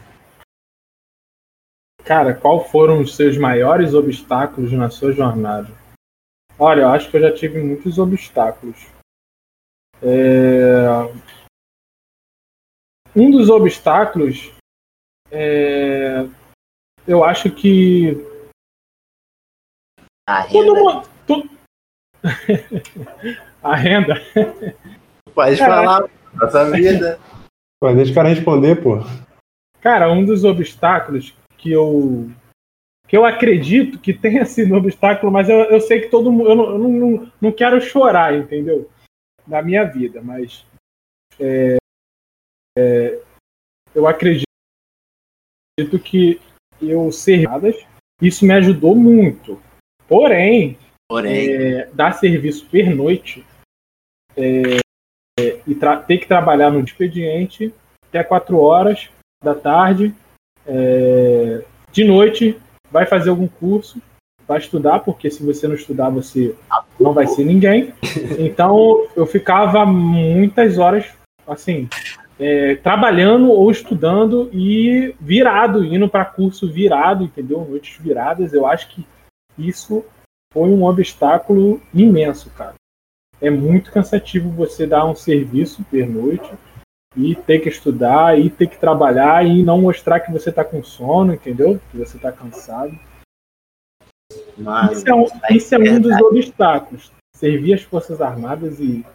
[2.03, 5.67] Cara, qual foram os seus maiores obstáculos na sua jornada?
[6.58, 8.77] Olha, eu acho que eu já tive muitos obstáculos.
[10.01, 10.88] É...
[13.15, 14.51] Um dos obstáculos
[15.32, 16.19] é...
[17.08, 18.13] eu acho que
[20.27, 20.93] A todo renda.
[20.93, 21.10] mundo.
[21.27, 21.58] tu-
[23.63, 24.13] A renda.
[25.38, 27.19] Pode falar, nossa vida.
[27.80, 28.97] Pô, deixa o cara responder, pô.
[29.80, 32.28] Cara, um dos obstáculos que eu
[33.08, 36.50] que eu acredito que tenha sido um obstáculo, mas eu, eu sei que todo mundo.
[36.50, 38.89] Eu, não, eu não, não, não quero chorar, entendeu?
[39.45, 40.65] Na minha vida, mas.
[41.39, 41.78] é,
[42.76, 43.21] é,
[43.93, 44.47] eu acredito
[46.04, 46.41] que
[46.82, 47.47] eu ser
[48.19, 49.62] isso me ajudou muito.
[50.08, 53.45] Porém, Porém, é, dar serviço pernoite
[54.36, 54.80] é,
[55.67, 57.73] e ter que trabalhar no expediente
[58.08, 59.10] até 4 horas
[59.43, 60.13] da tarde,
[60.65, 62.58] é, de noite,
[62.91, 64.01] vai fazer algum curso,
[64.47, 66.56] vai estudar, porque se você não estudar, você
[66.99, 67.93] não vai ser ninguém.
[68.39, 71.06] Então, eu ficava muitas horas,
[71.45, 71.89] assim,
[72.39, 77.65] é, trabalhando ou estudando e virado, indo para curso virado, entendeu?
[77.67, 78.53] Noites viradas.
[78.53, 79.06] Eu acho que
[79.58, 80.06] isso
[80.53, 82.75] foi um obstáculo imenso, cara.
[83.41, 86.52] É muito cansativo você dar um serviço pernoite
[87.15, 90.84] e ter que estudar e ter que trabalhar e não mostrar que você tá com
[90.84, 91.80] sono, entendeu?
[91.91, 92.97] Que você tá cansado.
[94.58, 97.12] mano, Isso é um, isso é um dos obstáculos.
[97.36, 99.06] Servir as Forças Armadas e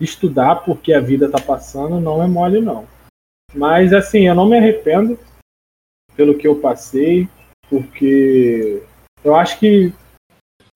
[0.00, 2.86] estudar porque a vida tá passando não é mole, não.
[3.54, 5.18] Mas, assim, eu não me arrependo
[6.14, 7.28] pelo que eu passei,
[7.70, 8.82] porque
[9.24, 9.92] eu acho que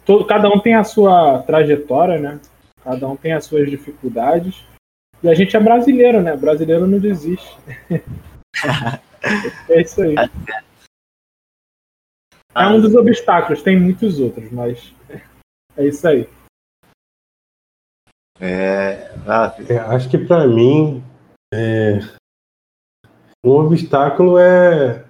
[0.05, 2.41] todo, cada um tem a sua trajetória, né?
[2.83, 4.65] Cada um tem as suas dificuldades.
[5.23, 6.37] E a gente é brasileiro, né?
[6.37, 7.57] Brasileiro não desiste.
[9.69, 10.17] é isso aí.
[12.55, 14.93] É um dos obstáculos, tem muitos outros, mas
[15.77, 16.29] é isso aí.
[18.41, 21.03] É, ah, É, acho que pra mim,
[21.55, 22.01] é,
[23.45, 25.05] um obstáculo é,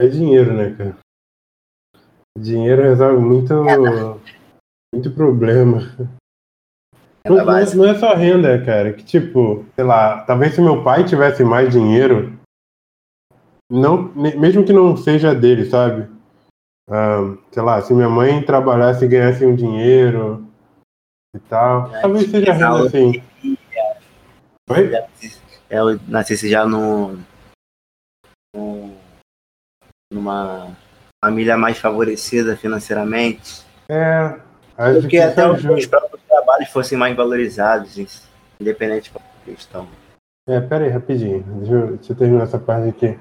[0.00, 0.98] é dinheiro, né, cara?
[2.38, 3.52] Dinheiro resolve muito,
[4.94, 5.80] muito problema.
[7.28, 8.92] Não, renda não é- é só renda, cara.
[8.92, 12.38] Que tipo, sei lá, talvez se meu pai tivesse mais dinheiro,
[13.70, 16.08] não, mesmo que não seja dele, sabe?
[16.90, 20.46] Ah, sei lá, se minha mãe trabalhasse e ganhasse um dinheiro
[21.36, 23.22] e tal, É, talvez seja renda assim.
[24.70, 24.90] Oi?
[25.70, 27.18] Eu nascesse já no,
[28.56, 28.96] no-
[30.12, 30.74] numa
[31.22, 33.62] família mais favorecida financeiramente.
[33.90, 34.40] É,
[34.78, 38.22] Acho Porque que até os próprios trabalhos fossem mais valorizados,
[38.60, 39.88] independente da questão.
[40.48, 41.42] É, pera aí, rapidinho.
[41.42, 43.18] Deixa eu, deixa eu terminar essa parte aqui.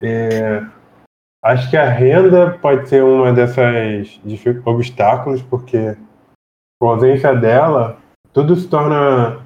[0.00, 0.64] É,
[1.44, 4.20] acho que a renda pode ser uma dessas
[4.64, 5.96] obstáculos, porque
[6.80, 7.98] com a ausência dela,
[8.32, 9.40] tudo se torna.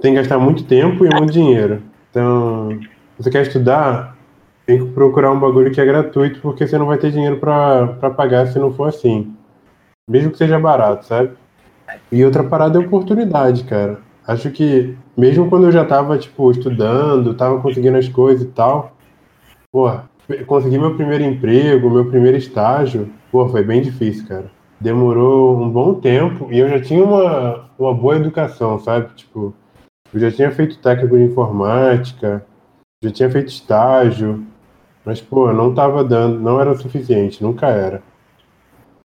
[0.00, 1.82] tem que gastar muito tempo e muito dinheiro.
[2.10, 2.78] Então,
[3.18, 4.16] você quer estudar,
[4.64, 7.88] tem que procurar um bagulho que é gratuito, porque você não vai ter dinheiro pra
[8.16, 9.34] pagar se não for assim.
[10.08, 11.30] Mesmo que seja barato, sabe?
[12.12, 14.00] E outra parada é oportunidade, cara.
[14.26, 18.96] Acho que mesmo quando eu já tava, tipo, estudando, tava conseguindo as coisas e tal,
[19.72, 19.90] pô,
[20.46, 24.50] consegui meu primeiro emprego, meu primeiro estágio, pô, foi bem difícil, cara.
[24.80, 29.14] Demorou um bom tempo e eu já tinha uma, uma boa educação, sabe?
[29.14, 29.54] Tipo,
[30.12, 32.44] eu já tinha feito técnico de informática,
[33.02, 34.44] já tinha feito estágio,
[35.04, 38.02] mas, pô, não tava dando, não era o suficiente, nunca era.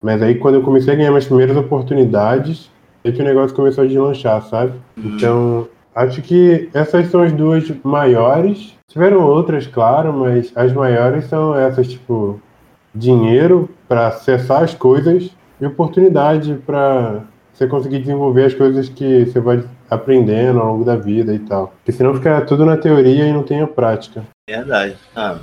[0.06, 2.70] Mas aí quando eu comecei a ganhar minhas primeiras oportunidades,
[3.04, 4.74] é que o negócio começou a deslanchar, sabe?
[4.96, 8.76] Então, acho que essas são as duas maiores.
[8.88, 12.40] Tiveram outras, claro, mas as maiores são essas, tipo,
[12.94, 19.40] dinheiro para acessar as coisas e oportunidade para você conseguir desenvolver as coisas que você
[19.40, 21.74] vai aprendendo ao longo da vida e tal.
[21.78, 24.22] Porque senão fica tudo na teoria e não tem a prática.
[24.48, 24.98] Verdade.
[25.16, 25.40] Ah,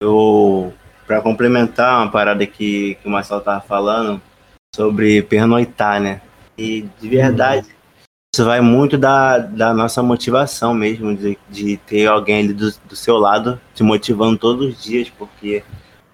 [0.00, 0.72] eu,
[1.06, 4.20] pra complementar uma parada que, que o Marcelo tava falando
[4.74, 6.20] sobre pernoitar, né?
[6.58, 7.66] E de verdade,
[8.34, 12.96] isso vai muito da, da nossa motivação mesmo, de, de ter alguém ali do, do
[12.96, 15.62] seu lado te motivando todos os dias, porque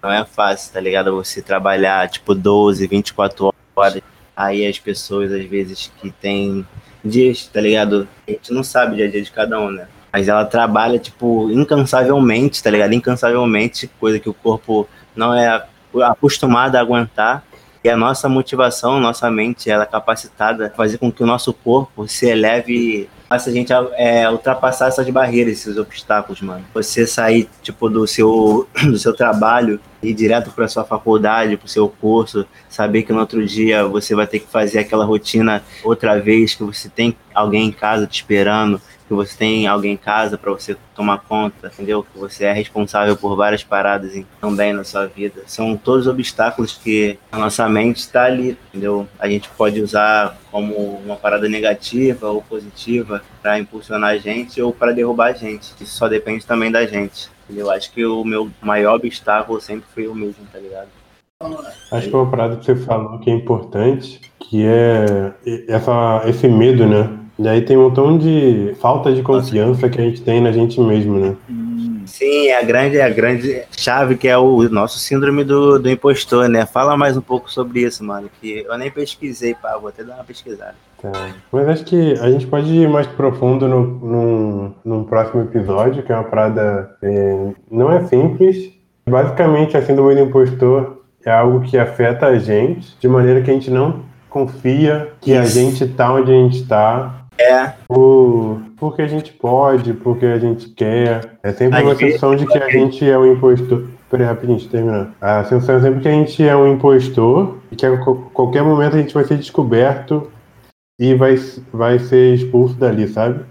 [0.01, 1.13] não é fácil, tá ligado?
[1.15, 4.01] Você trabalhar tipo 12, 24 horas.
[4.35, 6.65] Aí as pessoas, às vezes, que tem
[7.03, 8.07] dias, tá ligado?
[8.27, 9.87] A gente não sabe o dia a dia de cada um, né?
[10.13, 12.93] Mas ela trabalha, tipo, incansavelmente, tá ligado?
[12.93, 15.65] Incansavelmente, coisa que o corpo não é
[16.03, 17.43] acostumado a aguentar.
[17.83, 21.51] E a nossa motivação, nossa mente, ela é capacitada a fazer com que o nosso
[21.51, 26.63] corpo se eleve, faça a gente é, ultrapassar essas barreiras, esses obstáculos, mano.
[26.73, 31.69] Você sair, tipo, do seu, do seu trabalho ir direto para sua faculdade, para o
[31.69, 36.19] seu curso, saber que no outro dia você vai ter que fazer aquela rotina outra
[36.19, 38.79] vez, que você tem alguém em casa te esperando,
[39.13, 42.03] que você tem alguém em casa para você tomar conta, entendeu?
[42.03, 45.43] Que você é responsável por várias paradas também na sua vida.
[45.45, 49.07] São todos obstáculos que a nossa mente está ali, entendeu?
[49.19, 54.73] A gente pode usar como uma parada negativa ou positiva para impulsionar a gente ou
[54.73, 55.73] para derrubar a gente.
[55.79, 57.29] Isso só depende também da gente.
[57.45, 57.67] entendeu?
[57.67, 60.87] Eu acho que o meu maior obstáculo sempre foi o mesmo, tá ligado?
[61.91, 65.33] Acho que uma parada que você falou que é importante, que é
[65.67, 67.22] essa, esse medo, né?
[67.37, 70.79] E aí tem um montão de falta de confiança que a gente tem na gente
[70.79, 71.35] mesmo, né?
[72.05, 75.89] Sim, é a grande, é a grande chave que é o nosso síndrome do, do
[75.89, 76.65] impostor, né?
[76.65, 80.15] Fala mais um pouco sobre isso, mano, que eu nem pesquisei, pá, vou até dar
[80.15, 80.75] uma pesquisada.
[81.01, 81.11] Tá.
[81.51, 86.11] Mas acho que a gente pode ir mais profundo no, num, num próximo episódio, que
[86.11, 86.95] é uma parada.
[87.01, 88.71] é, não é simples.
[89.09, 93.53] Basicamente, a síndrome do impostor é algo que afeta a gente de maneira que a
[93.53, 95.53] gente não confia que a Isso.
[95.53, 97.22] gente tá onde a gente tá.
[97.37, 101.37] É, Por, porque a gente pode, porque a gente quer.
[101.41, 103.87] É sempre Às uma sensação de que a gente é um impostor.
[104.09, 105.13] Peraí, rapidinho, terminar.
[105.19, 108.95] A sensação é sempre que a gente é um impostor e que a qualquer momento
[108.95, 110.31] a gente vai ser descoberto
[110.99, 111.35] e vai,
[111.71, 113.43] vai ser expulso dali, sabe?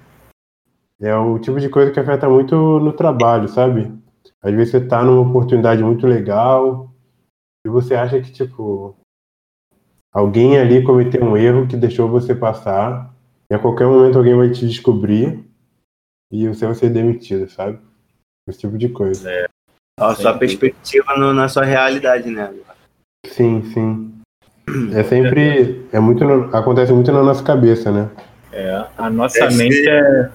[1.00, 3.92] É o tipo de coisa que afeta muito no trabalho, sabe?
[4.40, 6.92] Às vezes você tá numa oportunidade muito legal
[7.66, 8.94] e você acha que, tipo,
[10.12, 13.11] alguém ali cometeu um erro que deixou você passar
[13.52, 15.44] e a qualquer momento alguém vai te descobrir
[16.32, 17.78] e você vai ser demitido, sabe?
[18.48, 19.46] Esse tipo de coisa.
[20.00, 22.50] a sua perspectiva no- na sua realidade, né?
[23.26, 24.14] Sim, sim.
[24.96, 25.86] É sempre.
[25.92, 26.24] É muito.
[26.24, 28.10] no- acontece muito na nossa cabeça, né?
[28.50, 30.30] É, a nossa Esse- mente é.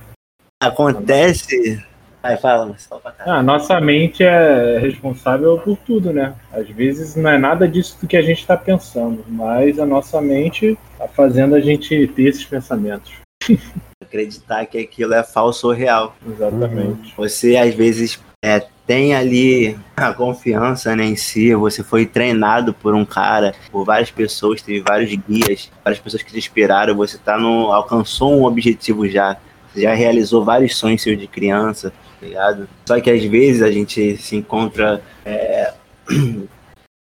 [0.62, 1.84] Acontece.
[2.28, 3.02] Aí fala, Marcelo.
[3.20, 6.34] A nossa mente é responsável por tudo, né?
[6.52, 10.22] Às vezes não é nada disso do que a gente está pensando, mas a nossa
[10.22, 13.14] mente está fazendo a gente ter esses pensamentos.
[14.02, 16.16] acreditar que aquilo é falso ou real.
[16.26, 17.14] Exatamente.
[17.18, 22.96] Você às vezes é, tem ali a confiança né, em si, você foi treinado por
[22.96, 27.38] um cara, por várias pessoas, teve vários guias, várias pessoas que te inspiraram, você tá
[27.38, 29.38] no, alcançou um objetivo já,
[29.74, 31.92] você já realizou vários sonhos seus de criança,
[32.26, 32.68] ligado?
[32.88, 35.02] Só que às vezes a gente se encontra.
[35.26, 35.74] é,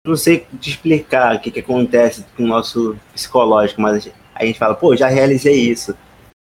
[0.07, 4.15] não sei te explicar o que, que acontece com o nosso psicológico, mas a gente,
[4.35, 5.97] a gente fala, pô, já realizei isso.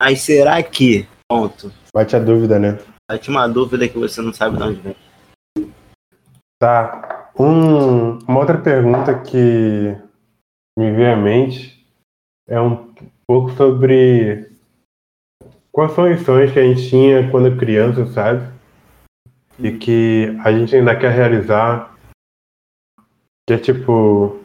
[0.01, 1.07] Mas será que?
[1.31, 1.73] Ponto.
[1.95, 2.79] Bate a dúvida, né?
[3.11, 4.97] Bate uma dúvida que você não sabe de onde vem.
[6.61, 7.31] Tá.
[7.39, 9.97] Um- uma outra pergunta que
[10.79, 11.87] me veio à mente
[12.49, 12.93] é um
[13.27, 14.48] pouco sobre
[15.79, 18.53] quais são os sonhos que a gente tinha quando criança, sabe?
[19.61, 21.97] E que a gente ainda quer realizar.
[23.47, 24.41] Que é tipo.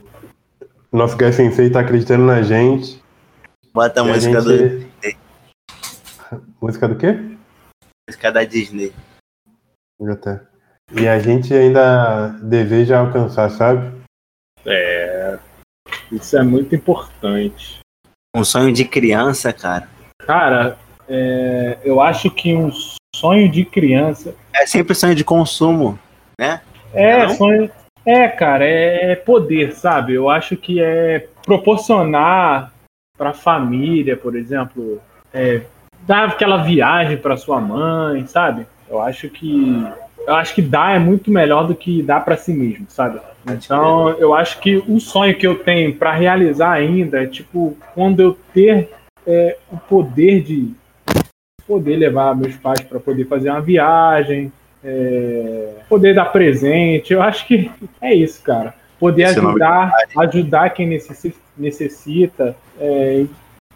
[0.92, 3.02] Nosso Guy Sensei tá acreditando na gente.
[3.74, 4.86] Bota a música gente-
[6.30, 6.44] do.
[6.62, 7.14] Música do quê?
[8.08, 8.94] Música da Disney.
[10.22, 10.40] Tá.
[10.92, 13.92] E a gente ainda deseja alcançar, sabe?
[14.68, 15.40] É.
[16.12, 17.80] Isso é muito importante.
[18.36, 19.90] Um sonho de criança, cara.
[20.20, 22.72] Cara, é, eu acho que um
[23.16, 24.36] sonho de criança.
[24.54, 25.98] É sempre sonho de consumo.
[26.94, 27.36] É, Não?
[27.36, 27.70] sonho.
[28.06, 30.14] É, cara, é poder, sabe?
[30.14, 32.74] Eu acho que é proporcionar
[33.18, 35.02] pra família, por exemplo,
[35.34, 35.62] é,
[36.02, 38.66] dar aquela viagem pra sua mãe, sabe?
[38.90, 39.86] Eu acho que.
[40.26, 43.20] Eu acho que dar é muito melhor do que dar pra si mesmo, sabe?
[43.46, 48.22] Então, eu acho que o sonho que eu tenho pra realizar ainda é tipo quando
[48.22, 48.90] eu ter
[49.28, 50.72] é, o poder de
[51.68, 54.52] poder levar meus pais para poder fazer uma viagem,
[54.84, 57.14] é, poder dar presente.
[57.14, 57.70] Eu acho que
[58.02, 58.74] é isso, cara.
[59.00, 62.56] Poder Esse é o nome ajudar, ajudar quem necessi- necessita.
[62.80, 63.26] é,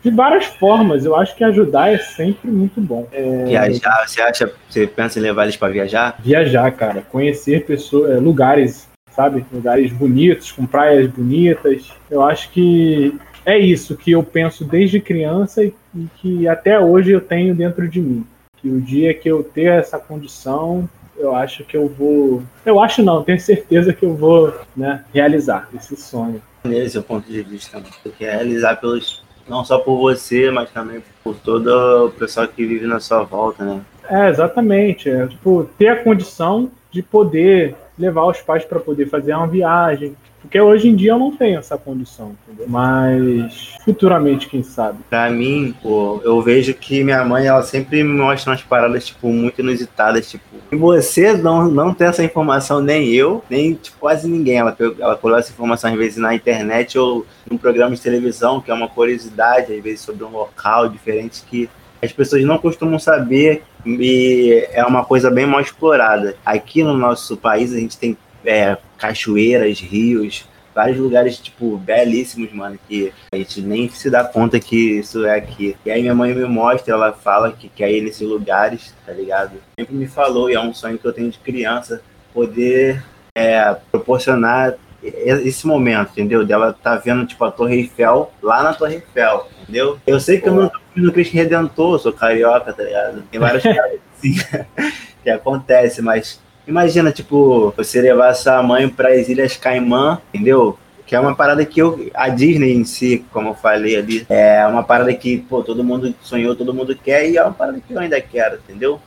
[0.03, 1.03] de várias formas.
[1.05, 3.07] Eu acho que ajudar é sempre muito bom.
[3.11, 6.15] É, Viajar, você acha, você pensa em levar eles pra viajar?
[6.19, 9.43] viajar, cara, conhecer pessoas, é, lugares, sabe?
[9.51, 11.91] Lugares bonitos, com praias bonitas.
[12.11, 17.11] Eu acho que é isso que eu penso desde criança e, e que até hoje
[17.11, 18.25] eu tenho dentro de mim.
[18.57, 22.43] Que o dia que eu ter essa condição, eu acho que eu vou.
[22.65, 26.41] Eu acho não, tenho certeza que eu vou né, realizar esse sonho.
[26.63, 27.85] Nesse seu ponto de vista, né?
[28.03, 29.25] Você quer realizar pelos.
[29.47, 33.63] Não só por você, mas também por todo o pessoal que vive na sua volta,
[33.63, 33.81] né?
[34.09, 35.09] É, exatamente.
[35.09, 40.15] É, tipo, ter a condição de poder levar os pais para poder fazer uma viagem.
[40.41, 42.67] Porque hoje em dia eu não tenho essa condição, entendeu?
[42.69, 44.99] Mas futuramente, quem sabe.
[45.09, 49.27] Pra mim, pô, eu vejo que minha mãe, ela sempre me mostra umas paradas, tipo,
[49.29, 54.27] muito inusitadas, tipo, e você não, não tem essa informação, nem eu, nem tipo, quase
[54.27, 54.57] ninguém.
[54.57, 58.71] Ela, ela colou essa informação, às vezes, na internet ou num programa de televisão, que
[58.71, 61.69] é uma curiosidade, às vezes, sobre um local diferente que
[62.01, 66.35] as pessoas não costumam saber e é uma coisa bem mal explorada.
[66.45, 70.47] Aqui no nosso país, a gente tem é, cachoeiras, rios,
[70.77, 75.35] vários lugares, tipo, belíssimos, mano, que a gente nem se dá conta que isso é
[75.35, 75.75] aqui.
[75.83, 79.53] E aí minha mãe me mostra, ela fala que quer ir nesses lugares, tá ligado?
[79.79, 83.03] Sempre me falou, e é um sonho que eu tenho de criança, poder
[83.35, 86.45] é, proporcionar esse momento, entendeu?
[86.45, 89.99] Dela tá vendo, tipo, a Torre Eiffel lá na Torre Eiffel, entendeu?
[90.05, 93.23] Eu sei que eu não tô no Cristo Redentor, sou carioca, tá ligado?
[93.31, 94.35] Tem várias coisas assim
[95.23, 100.77] que acontece, mas imagina, tipo, você levar sua mãe para as Ilhas Caimã, entendeu?
[101.05, 102.11] Que é uma parada que eu.
[102.13, 106.13] A Disney em si, como eu falei ali, é uma parada que, pô, todo mundo
[106.21, 108.99] sonhou, todo mundo quer, e é uma parada que eu ainda quero, entendeu?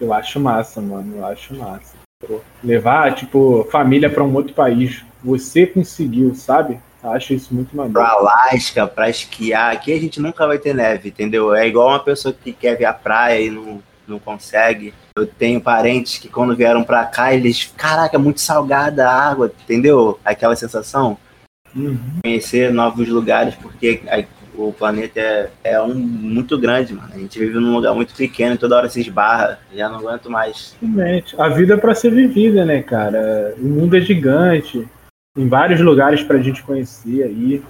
[0.00, 1.18] Eu acho massa, mano.
[1.18, 1.96] Eu acho massa.
[2.26, 5.04] Pô, Levar, tipo, família pra um outro país.
[5.22, 6.80] Você conseguiu, sabe?
[7.02, 8.00] Eu acho isso muito maneiro.
[8.00, 11.54] Pra Alasca, pra esquiar, aqui a gente nunca vai ter neve, entendeu?
[11.54, 14.94] É igual uma pessoa que quer ver a praia e não, não consegue.
[15.16, 19.52] Eu tenho parentes que quando vieram pra cá, eles, caraca, é muito salgada a água,
[19.62, 20.18] entendeu?
[20.24, 21.16] Aquela sensação.
[21.76, 21.98] Uhum.
[22.22, 24.22] conhecer novos lugares, porque a-
[24.56, 27.10] o planeta é, é um muito grande, mano.
[27.12, 29.58] A gente vive num lugar muito pequeno e toda hora se esbarra.
[29.74, 30.76] Já não aguento mais.
[30.80, 31.34] Realmente.
[31.40, 33.54] A vida é pra ser vivida, né, cara?
[33.58, 34.86] O mundo é gigante.
[35.36, 37.60] Tem vários lugares pra gente conhecer aí.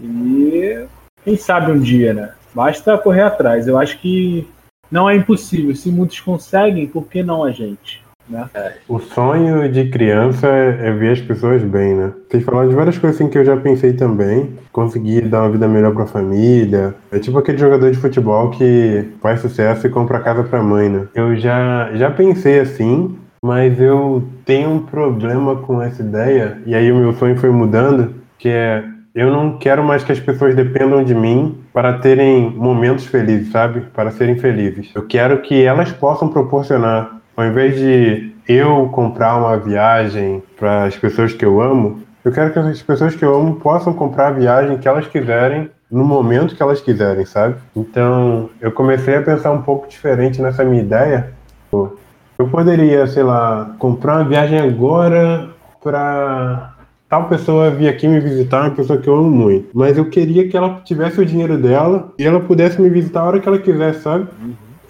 [0.00, 0.86] E
[1.22, 2.32] quem sabe um dia, né?
[2.54, 3.68] Basta correr atrás.
[3.68, 4.48] Eu acho que
[4.90, 5.74] não é impossível.
[5.74, 8.02] Se muitos conseguem, por que não a gente?
[8.28, 8.46] Né?
[8.86, 12.12] O sonho de criança é ver as pessoas bem, né?
[12.28, 14.50] Vocês falaram de várias coisas assim que eu já pensei também.
[14.70, 16.94] Conseguir dar uma vida melhor pra família.
[17.10, 21.08] É tipo aquele jogador de futebol que faz sucesso e compra casa pra mãe, né?
[21.14, 26.60] Eu já, já pensei assim, mas eu tenho um problema com essa ideia.
[26.66, 30.20] E aí o meu sonho foi mudando, que é eu não quero mais que as
[30.20, 33.82] pessoas dependam de mim para terem momentos felizes, sabe?
[33.94, 34.90] Para serem felizes.
[34.92, 40.96] Eu quero que elas possam proporcionar ao invés de eu comprar uma viagem para as
[40.96, 44.30] pessoas que eu amo, eu quero que as pessoas que eu amo possam comprar a
[44.32, 47.54] viagem que elas quiserem no momento que elas quiserem, sabe?
[47.76, 51.32] Então, eu comecei a pensar um pouco diferente nessa minha ideia.
[51.72, 56.74] Eu poderia, sei lá, comprar uma viagem agora para
[57.08, 59.68] tal pessoa vir aqui me visitar, uma pessoa que eu amo muito.
[59.72, 63.24] Mas eu queria que ela tivesse o dinheiro dela e ela pudesse me visitar a
[63.24, 64.28] hora que ela quisesse, sabe?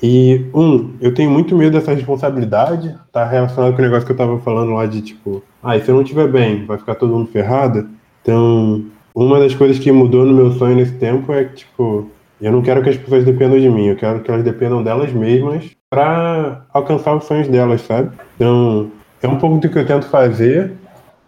[0.02, 4.16] E, um, eu tenho muito medo dessa responsabilidade, tá relacionado com o negócio que eu
[4.16, 7.31] tava falando lá de tipo, ah, se eu não estiver bem, vai ficar todo mundo
[7.31, 7.88] ferrado.
[8.22, 12.09] Então, uma das coisas que mudou no meu sonho nesse tempo é que, tipo,
[12.40, 15.12] eu não quero que as pessoas dependam de mim, eu quero que elas dependam delas
[15.12, 18.10] mesmas para alcançar os sonhos delas, sabe?
[18.37, 18.90] Então,
[19.21, 20.73] é um pouco do que eu tento fazer,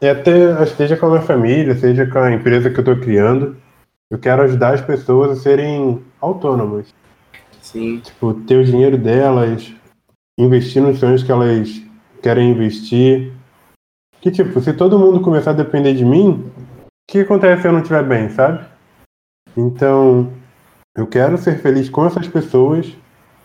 [0.00, 3.56] e até, seja com a minha família, seja com a empresa que eu estou criando,
[4.10, 6.94] eu quero ajudar as pessoas a serem autônomas.
[7.60, 8.00] Sim.
[8.00, 9.72] Tipo, ter o dinheiro delas,
[10.38, 11.82] investir nos sonhos que elas
[12.22, 13.32] querem investir.
[14.20, 17.72] Que, tipo, se todo mundo começar a depender de mim, o que acontece se eu
[17.72, 18.64] não estiver bem, sabe?
[19.56, 20.32] Então,
[20.96, 22.94] eu quero ser feliz com essas pessoas,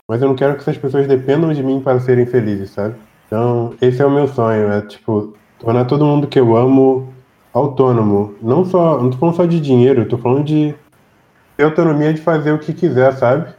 [0.09, 2.95] mas eu não quero que essas pessoas dependam de mim para serem felizes, sabe?
[3.27, 7.13] Então, esse é o meu sonho, é, tipo, tornar todo mundo que eu amo
[7.53, 8.35] autônomo.
[8.41, 10.75] Não só, não tô falando só de dinheiro, tô falando de
[11.55, 13.53] ter autonomia de fazer o que quiser, sabe?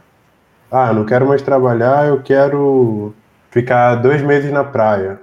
[0.69, 3.13] Ah, não quero mais trabalhar, eu quero
[3.49, 5.19] ficar dois meses na praia.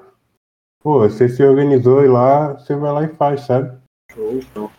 [0.83, 3.77] Pô, você se organizou e lá, você vai lá e faz, sabe?
[4.13, 4.71] Show, show.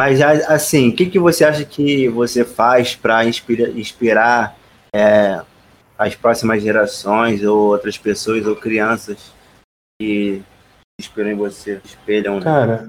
[0.00, 4.56] Mas assim, o que, que você acha que você faz para inspira, inspirar
[4.94, 5.40] é,
[5.98, 9.32] as próximas gerações ou outras pessoas ou crianças
[10.00, 10.42] que
[10.98, 12.36] inspiram em você, espelham?
[12.36, 12.42] Né?
[12.42, 12.88] Cara,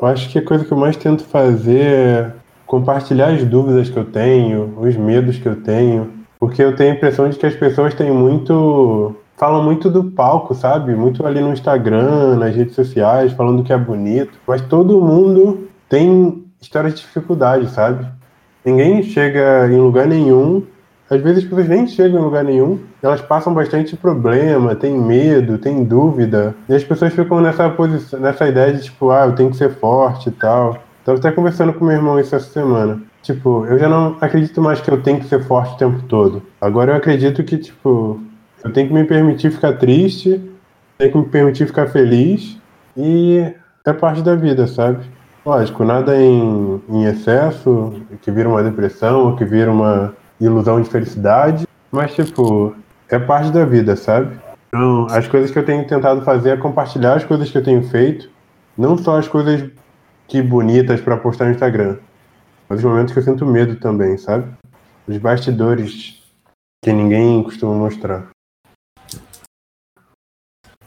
[0.00, 2.32] eu acho que a coisa que eu mais tento fazer é
[2.66, 6.96] compartilhar as dúvidas que eu tenho, os medos que eu tenho, porque eu tenho a
[6.96, 10.94] impressão de que as pessoas têm muito falam muito do palco, sabe?
[10.94, 14.38] Muito ali no Instagram, nas redes sociais, falando que é bonito.
[14.46, 18.06] Mas todo mundo tem histórias de dificuldade, sabe?
[18.64, 20.64] Ninguém chega em lugar nenhum.
[21.12, 22.78] Às vezes as pessoas nem chegam em lugar nenhum.
[23.02, 26.54] Elas passam bastante problema, tem medo, tem dúvida.
[26.66, 29.68] E as pessoas ficam nessa posição, nessa ideia de tipo, ah, eu tenho que ser
[29.74, 30.78] forte e tal.
[31.04, 33.02] Tava até conversando com meu irmão isso essa semana.
[33.22, 36.42] Tipo, eu já não acredito mais que eu tenho que ser forte o tempo todo.
[36.58, 38.18] Agora eu acredito que, tipo,
[38.64, 40.40] eu tenho que me permitir ficar triste,
[40.96, 42.56] tenho que me permitir ficar feliz
[42.96, 43.52] e
[43.84, 45.04] é parte da vida, sabe?
[45.44, 50.88] Lógico, nada em, em excesso, que vira uma depressão ou que vira uma ilusão de
[50.88, 52.74] felicidade, mas, tipo,
[53.08, 54.40] é parte da vida, sabe?
[54.68, 57.82] Então, as coisas que eu tenho tentado fazer é compartilhar as coisas que eu tenho
[57.88, 58.30] feito,
[58.76, 59.70] não só as coisas
[60.26, 61.98] que bonitas para postar no Instagram,
[62.68, 64.50] mas os momentos que eu sinto medo também, sabe?
[65.06, 66.22] Os bastidores
[66.82, 68.30] que ninguém costuma mostrar.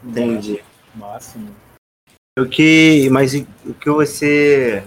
[0.02, 0.62] Entendi.
[0.94, 1.54] Máximo.
[2.38, 4.84] O que, mas o que você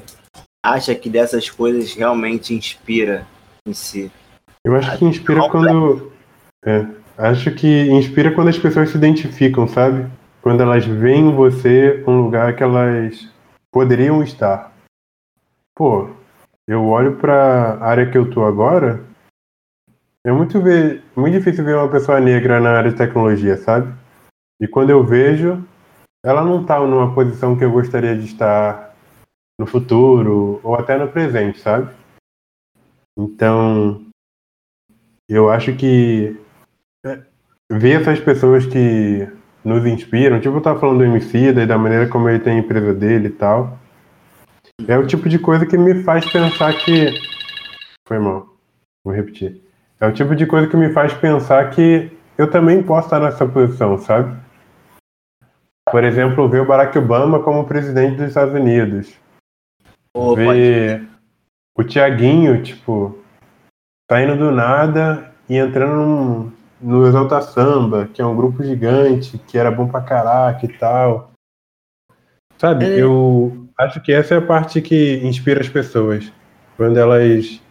[0.64, 3.26] acha que dessas coisas realmente inspira
[3.66, 4.12] em si?
[4.66, 6.12] Eu acho que inspira quando.
[6.66, 6.86] É,
[7.18, 10.10] acho que inspira quando as pessoas se identificam, sabe?
[10.42, 13.30] Quando elas veem em você um lugar que elas
[13.72, 14.74] poderiam estar.
[15.76, 16.10] Pô,
[16.68, 19.04] eu olho para a área que eu tô agora.
[20.26, 23.94] É muito, ver, muito difícil ver uma pessoa negra na área de tecnologia, sabe?
[24.62, 25.64] E quando eu vejo,
[26.24, 28.94] ela não está numa posição que eu gostaria de estar
[29.58, 31.94] no futuro ou até no presente, sabe?
[33.18, 34.09] Então,
[35.30, 36.36] eu acho que
[37.06, 37.20] é,
[37.72, 39.28] ver essas pessoas que
[39.64, 42.60] nos inspiram, tipo eu tava falando do MC e da maneira como ele tem a
[42.60, 43.78] empresa dele e tal,
[44.88, 47.14] é o tipo de coisa que me faz pensar que.
[48.08, 48.48] Foi mal.
[49.04, 49.62] Vou repetir.
[50.00, 53.46] É o tipo de coisa que me faz pensar que eu também posso estar nessa
[53.46, 54.36] posição, sabe?
[55.92, 59.14] Por exemplo, ver o Barack Obama como presidente dos Estados Unidos.
[60.16, 61.08] Oh, ver
[61.78, 63.18] o Tiaguinho, tipo,
[64.10, 66.52] saindo do nada e entrando num,
[66.82, 71.32] no Exalta Samba, que é um grupo gigante, que era bom pra caraca e tal.
[72.58, 73.02] Sabe, é.
[73.02, 76.32] eu acho que essa é a parte que inspira as pessoas.
[76.76, 77.62] Quando elas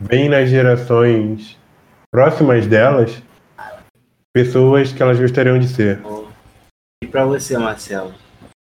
[0.00, 1.58] veem nas gerações
[2.10, 3.22] próximas delas
[4.32, 6.00] pessoas que elas gostariam de ser.
[7.02, 8.14] E para você, Marcelo,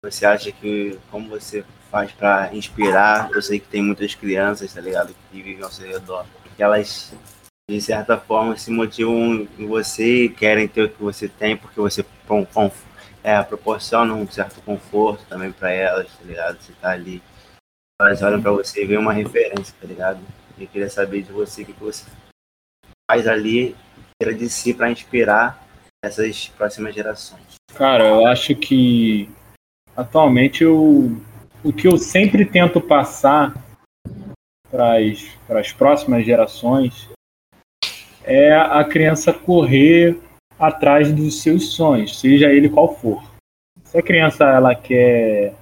[0.03, 3.29] você acha que como você faz para inspirar?
[3.34, 6.25] Eu sei que tem muitas crianças, tá ligado, que vivem ao seu redor,
[6.62, 7.12] que elas
[7.68, 12.05] de certa forma se motivam em você, querem ter o que você tem porque você
[13.24, 16.62] é, proporciona um certo conforto também para elas, tá ligado?
[16.62, 17.22] Você tá ali,
[17.99, 20.20] elas olham para você e vê uma referência, tá ligado?
[20.59, 22.05] Eu queria saber de você o que você
[23.09, 23.76] faz ali,
[24.22, 25.66] de si para inspirar
[26.03, 27.55] essas próximas gerações.
[27.74, 29.30] Cara, eu acho que
[29.95, 31.20] atualmente eu,
[31.64, 33.70] o que eu sempre tento passar
[34.72, 37.09] para as próximas gerações
[38.24, 40.17] é a criança correr
[40.57, 43.22] atrás dos seus sonhos, seja ele qual for.
[43.84, 45.53] Se a criança ela quer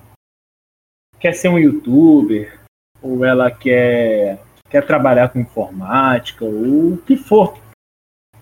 [1.20, 2.60] quer ser um youtuber
[3.01, 4.39] ou ela quer
[4.70, 7.57] quer trabalhar com informática ou o que for,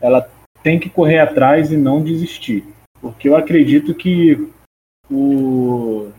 [0.02, 0.30] ela
[0.62, 2.66] tem que correr atrás e não desistir.
[3.00, 4.52] Porque eu acredito que
[5.10, 6.12] o,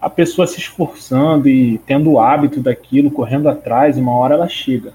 [0.00, 4.94] a pessoa se esforçando e tendo o hábito daquilo, correndo atrás, uma hora ela chega.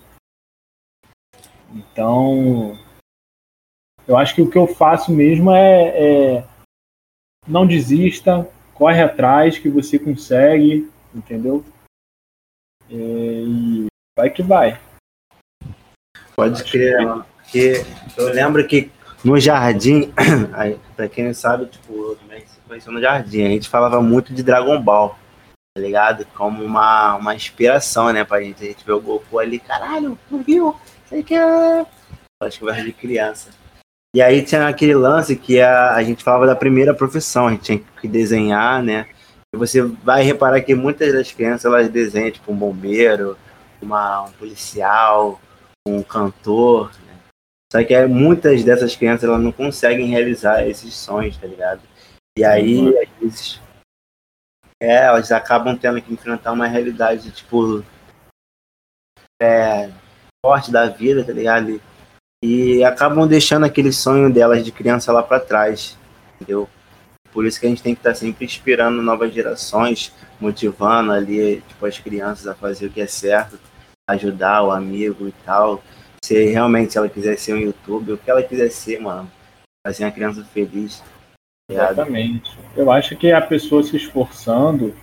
[1.72, 2.78] Então,
[4.08, 6.48] eu acho que o que eu faço mesmo é, é
[7.48, 11.64] não desista, corre atrás que você consegue, entendeu?
[12.90, 13.88] É, e
[14.18, 14.80] vai que vai.
[16.36, 16.98] Pode crer,
[17.36, 17.84] porque
[18.18, 18.92] eu lembro que
[19.24, 20.12] no jardim,
[20.96, 22.44] pra quem não sabe, tipo, eu também
[22.74, 25.16] conheceu no jardim, a gente falava muito de Dragon Ball,
[25.76, 26.26] tá ligado?
[26.34, 28.64] Como uma, uma inspiração, né, pra gente.
[28.64, 30.76] A gente vê o Goku ali, caralho, não viu?
[31.06, 31.86] Sei que é.
[32.42, 33.52] Acho que vai de criança.
[34.16, 37.64] E aí tinha aquele lance que a, a gente falava da primeira profissão, a gente
[37.64, 39.08] tinha que desenhar, né?
[39.54, 43.38] E você vai reparar que muitas das crianças elas desenham tipo um bombeiro,
[43.82, 45.40] uma, um policial,
[45.88, 47.14] um cantor, né?
[47.72, 51.82] Só que é, muitas dessas crianças elas não conseguem realizar esses sonhos, tá ligado?
[52.38, 53.02] E aí, uhum.
[53.02, 53.62] às vezes,
[54.82, 57.84] é, elas acabam tendo que enfrentar uma realidade, tipo,
[59.42, 59.92] é,
[60.44, 61.80] forte da vida, tá ligado?
[62.44, 65.98] e acabam deixando aquele sonho delas de criança lá para trás,
[66.36, 66.68] entendeu?
[67.32, 70.12] Por isso que a gente tem que estar tá sempre inspirando novas gerações,
[70.42, 73.58] motivando ali tipo as crianças a fazer o que é certo,
[74.10, 75.82] ajudar o amigo e tal.
[76.22, 79.32] Se realmente ela quiser ser um youtuber, o que ela quiser ser, mano,
[79.88, 81.02] fazer uma criança feliz.
[81.70, 82.58] Exatamente.
[82.76, 84.96] Eu acho que a pessoa se esforçando,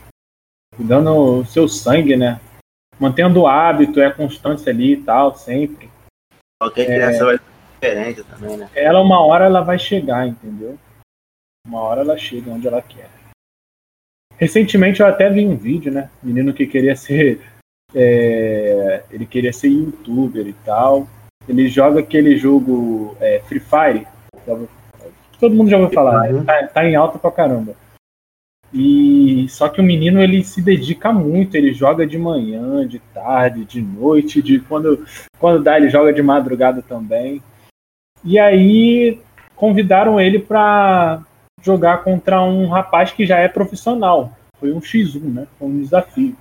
[0.78, 2.40] dando o seu sangue, né?
[2.98, 5.90] Mantendo o hábito, é a constância ali e tal, sempre
[6.60, 7.42] Qualquer criança é, vai ser
[7.72, 8.70] diferente também, né?
[8.74, 10.78] Ela, uma hora, ela vai chegar, entendeu?
[11.66, 13.08] Uma hora ela chega onde ela quer.
[14.36, 16.10] Recentemente eu até vi um vídeo, né?
[16.22, 17.40] Menino que queria ser.
[17.94, 21.08] É, ele queria ser youtuber e tal.
[21.48, 24.06] Ele joga aquele jogo é, Free Fire.
[25.40, 26.44] Todo mundo já ouviu falar, uhum.
[26.44, 27.74] tá, tá em alta pra caramba.
[28.72, 33.64] E só que o menino ele se dedica muito, ele joga de manhã, de tarde,
[33.64, 35.04] de noite, de quando
[35.38, 37.42] quando dá ele joga de madrugada também.
[38.22, 39.18] E aí
[39.56, 41.22] convidaram ele para
[41.62, 44.32] jogar contra um rapaz que já é profissional.
[44.58, 45.46] Foi um X1, né?
[45.58, 46.36] Foi um desafio.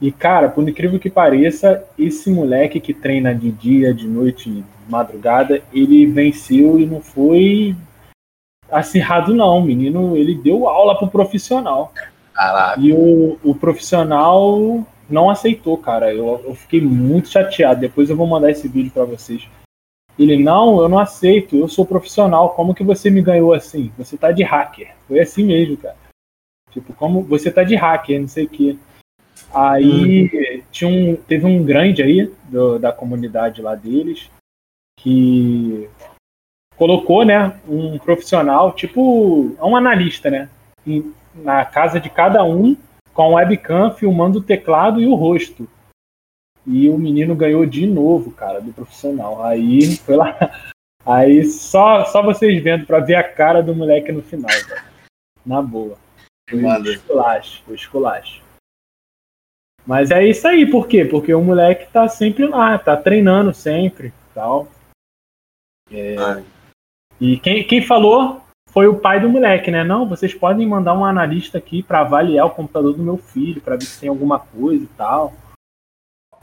[0.00, 5.62] E cara, por incrível que pareça, esse moleque que treina de dia, de noite, madrugada,
[5.72, 7.74] ele venceu e não foi
[8.70, 9.58] acirrado, não.
[9.58, 11.92] O menino, ele deu aula pro profissional.
[12.34, 12.80] Caraca.
[12.80, 16.12] E o, o profissional não aceitou, cara.
[16.12, 17.80] Eu, eu fiquei muito chateado.
[17.80, 19.48] Depois eu vou mandar esse vídeo para vocês.
[20.18, 23.90] Ele, não, eu não aceito, eu sou profissional, como que você me ganhou assim?
[23.96, 24.94] Você tá de hacker.
[25.08, 25.96] Foi assim mesmo, cara.
[26.70, 28.76] Tipo, como você tá de hacker, não sei o quê.
[29.54, 30.62] Aí hum.
[30.70, 34.30] tinha um, teve um grande aí do, da comunidade lá deles
[35.02, 35.88] que
[36.76, 40.48] colocou, né, um profissional, tipo, um analista, né,
[40.86, 42.76] em, na casa de cada um,
[43.12, 45.68] com a webcam filmando o teclado e o rosto.
[46.64, 49.44] E o menino ganhou de novo, cara, do profissional.
[49.44, 50.36] Aí foi lá.
[51.04, 54.84] Aí só, só vocês vendo pra ver a cara do moleque no final, cara.
[55.44, 55.98] Na boa.
[56.48, 56.60] Foi
[56.92, 58.42] esculacho, foi esculacho.
[59.84, 61.04] Mas é isso aí, por quê?
[61.04, 64.68] Porque o moleque tá sempre lá, tá treinando sempre tal.
[65.92, 66.42] É, ah.
[67.20, 68.40] E quem, quem falou
[68.70, 69.84] foi o pai do moleque, né?
[69.84, 73.76] Não, vocês podem mandar um analista aqui para avaliar o computador do meu filho, para
[73.76, 75.34] ver se tem alguma coisa e tal.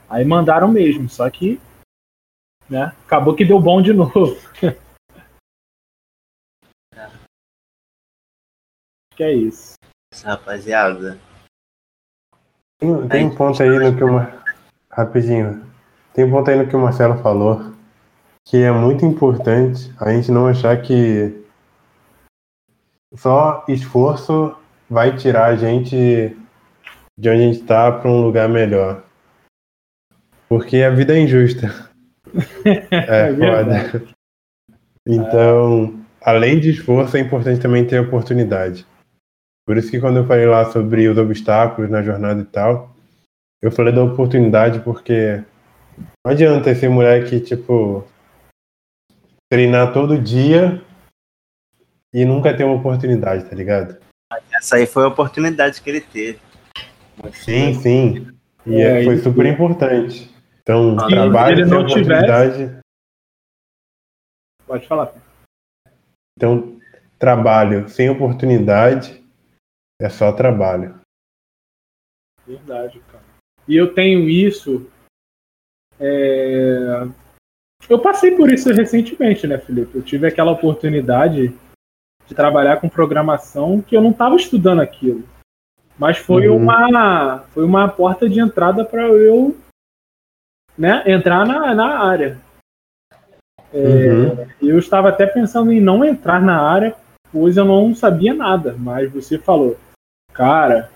[0.08, 1.60] Aí mandaram mesmo, só que
[2.68, 4.36] né, acabou que deu bom de novo.
[4.54, 4.76] Acho
[9.16, 9.74] que é isso.
[10.24, 11.18] Rapaziada.
[12.78, 14.40] Tem, tem um ponto aí no que uma.
[14.90, 15.68] Rapidinho.
[16.14, 17.69] Tem um ponto aí no que o Marcelo falou
[18.46, 21.44] que é muito importante a gente não achar que
[23.14, 24.56] só esforço
[24.88, 26.36] vai tirar a gente
[27.18, 29.04] de onde a gente está para um lugar melhor.
[30.48, 31.90] Porque a vida é injusta.
[32.64, 34.10] é, é foda.
[35.06, 38.86] Então, além de esforço, é importante também ter oportunidade.
[39.66, 42.94] Por isso que quando eu falei lá sobre os obstáculos na jornada e tal,
[43.62, 45.42] eu falei da oportunidade porque
[46.24, 48.04] não adianta esse moleque, tipo,
[49.50, 50.80] treinar todo dia
[52.14, 54.00] e nunca ter uma oportunidade, tá ligado?
[54.52, 56.40] Essa aí foi a oportunidade que ele teve.
[57.32, 58.38] Sim, sim.
[58.64, 60.32] E é, foi super importante.
[60.62, 62.58] Então, trabalho sem oportunidade.
[62.58, 62.80] Tivesse...
[64.66, 65.12] Pode falar.
[66.36, 66.80] Então,
[67.18, 69.20] trabalho sem oportunidade
[70.00, 71.00] é só trabalho.
[72.46, 73.24] Verdade, cara.
[73.66, 74.90] E eu tenho isso
[75.98, 77.06] é,
[77.88, 79.96] eu passei por isso recentemente, né, Felipe?
[79.96, 81.54] Eu tive aquela oportunidade
[82.26, 85.24] de trabalhar com programação que eu não estava estudando aquilo.
[85.98, 86.56] Mas foi Uhum.
[86.56, 89.56] uma foi uma porta de entrada para eu
[90.78, 92.38] né, entrar na, na área.
[93.72, 94.46] Uhum.
[94.62, 96.94] Eu estava até pensando em não entrar na área,
[97.32, 98.74] pois eu não sabia nada.
[98.78, 99.76] Mas você falou,
[100.32, 100.90] cara,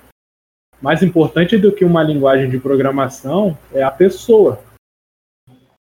[0.80, 4.61] mais importante do que uma linguagem de programação é a pessoa.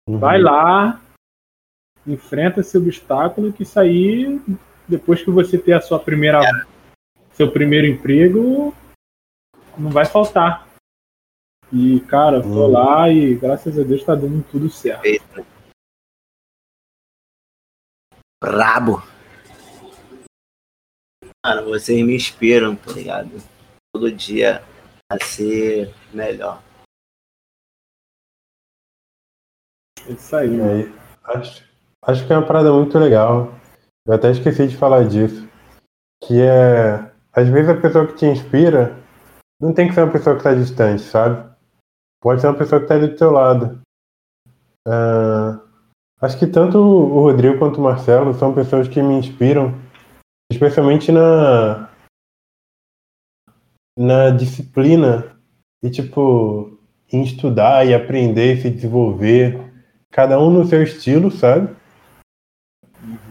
[0.08, 0.20] Uhum.
[0.20, 1.01] Vai lá,
[2.06, 4.39] enfrenta esse obstáculo, que isso aí,
[4.88, 6.39] depois que você ter a sua primeira,
[7.32, 8.74] seu primeiro emprego,
[9.78, 10.68] não vai faltar.
[11.74, 12.72] E, cara, tô Hum.
[12.72, 15.03] lá e graças a Deus tá dando tudo certo.
[15.06, 15.45] Eita.
[18.41, 19.01] Brabo.
[21.43, 23.32] Mano, vocês me inspiram, tá ligado?
[23.91, 24.64] Todo dia
[25.12, 26.62] a ser melhor.
[30.10, 30.93] Isso aí, mano.
[31.24, 31.64] Acho,
[32.03, 33.53] acho que é uma parada muito legal.
[34.06, 35.47] Eu até esqueci de falar disso.
[36.24, 37.12] Que é.
[37.34, 38.95] Às vezes a pessoa que te inspira
[39.60, 41.49] não tem que ser uma pessoa que está distante, sabe?
[42.22, 43.82] Pode ser uma pessoa que está ali do teu lado.
[44.88, 45.60] Ah,
[46.22, 49.74] acho que tanto o Rodrigo quanto o Marcelo são pessoas que me inspiram,
[50.51, 51.89] especialmente na
[53.97, 55.38] na disciplina
[55.82, 56.78] e tipo
[57.12, 59.64] em estudar e aprender e se desenvolver,
[60.16, 61.76] cada um no seu estilo, sabe?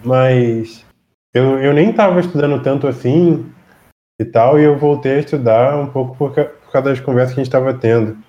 [0.05, 0.85] Mas
[1.33, 3.51] eu, eu nem estava estudando tanto assim
[4.21, 7.41] e tal, e eu voltei a estudar um pouco por, por causa das conversas que
[7.41, 8.23] a gente estava tendo.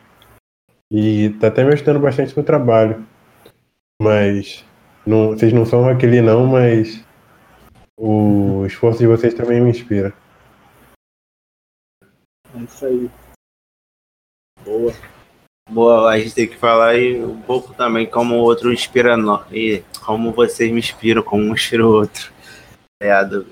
[0.89, 3.05] E tá até me ajudando bastante no trabalho.
[4.01, 4.63] Mas
[5.05, 7.03] não, vocês não são aquele não, mas
[7.99, 10.13] o esforço de vocês também me inspira.
[12.55, 13.11] É isso aí.
[14.63, 14.93] Boa.
[15.69, 19.45] Boa, a gente tem que falar aí um pouco também como o outro inspira nós.
[19.51, 22.31] E como vocês me inspiram, como um inspira o outro.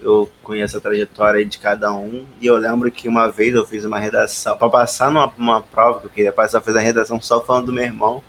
[0.02, 2.28] Eu conheço a trajetória de cada um.
[2.40, 4.58] E eu lembro que uma vez eu fiz uma redação.
[4.58, 7.68] Para passar numa uma prova que eu queria passar, eu fiz a redação só falando
[7.68, 8.24] do meu irmão.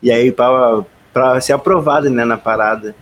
[0.00, 2.94] E aí, para ser aprovado né, na parada.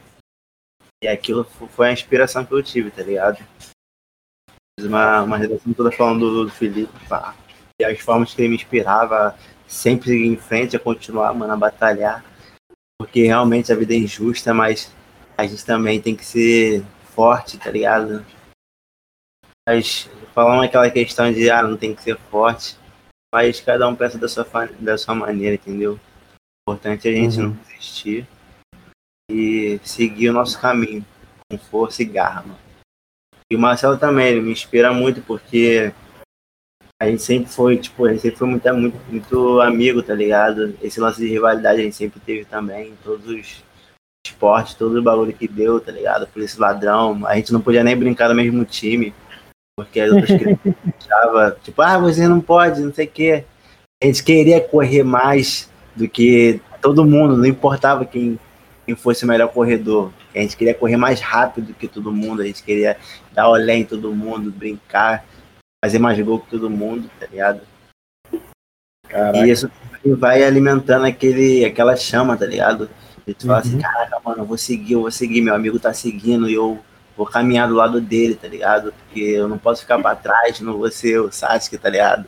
[1.03, 3.39] E aquilo fo- foi a inspiração que eu tive, tá ligado?
[4.79, 7.35] Fiz uma, uma redação toda falando do, do Felipe, pá.
[7.81, 9.37] E as formas que ele me inspirava
[9.73, 12.25] sempre em frente, a continuar, mano, a batalhar.
[13.01, 14.93] Porque realmente a vida é injusta, mas
[15.37, 18.25] a gente também tem que ser forte, tá ligado?
[19.69, 22.77] Mas falando aquela questão de, ah, não tem que ser forte,
[23.35, 24.45] mas cada um pensa da sua,
[24.79, 25.99] da sua maneira, entendeu?
[26.69, 27.49] O importante é a gente Uhum.
[27.49, 28.27] não desistir
[29.31, 31.05] e seguir o nosso caminho
[31.51, 32.59] com força e garra, mano.
[33.51, 35.93] E o Marcelo também, ele me inspira muito porque
[37.03, 40.73] a gente sempre foi, tipo, a gente sempre foi muito, muito, muito amigo, tá ligado?
[40.81, 43.65] Esse lance de rivalidade a gente sempre teve também em todos os
[44.25, 46.29] esportes, todo o bagulho que deu, tá ligado?
[46.29, 47.27] Por esse ladrão.
[47.27, 49.13] A gente não podia nem brincar no mesmo time,
[49.77, 53.45] porque as outras crianças achavam, tipo, ah, você não pode, não sei o quê.
[54.01, 58.39] A gente queria correr mais do que todo mundo, não importava quem,
[58.87, 60.13] quem fosse o melhor corredor.
[60.33, 62.97] A gente queria correr mais rápido que todo mundo, a gente queria
[63.33, 65.25] dar olé em todo mundo, brincar,
[65.85, 67.61] fazer mais gol que todo mundo, tá ligado?
[69.09, 69.39] Caraca.
[69.39, 69.71] E isso
[70.17, 72.89] vai alimentando aquele, aquela chama, tá ligado?
[73.27, 73.81] E tu fala assim, Uhum.
[73.83, 76.81] caraca, mano, eu vou seguir, eu vou seguir, meu amigo tá seguindo e eu
[77.17, 78.93] vou caminhar do lado dele, tá ligado?
[78.93, 82.27] Porque eu não posso ficar pra trás, não vou ser o Sasuke, tá ligado?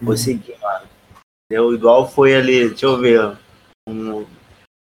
[0.00, 0.86] Vou seguir, mano.
[1.50, 3.36] Eu, igual foi ali, deixa eu ver.
[3.88, 4.20] um-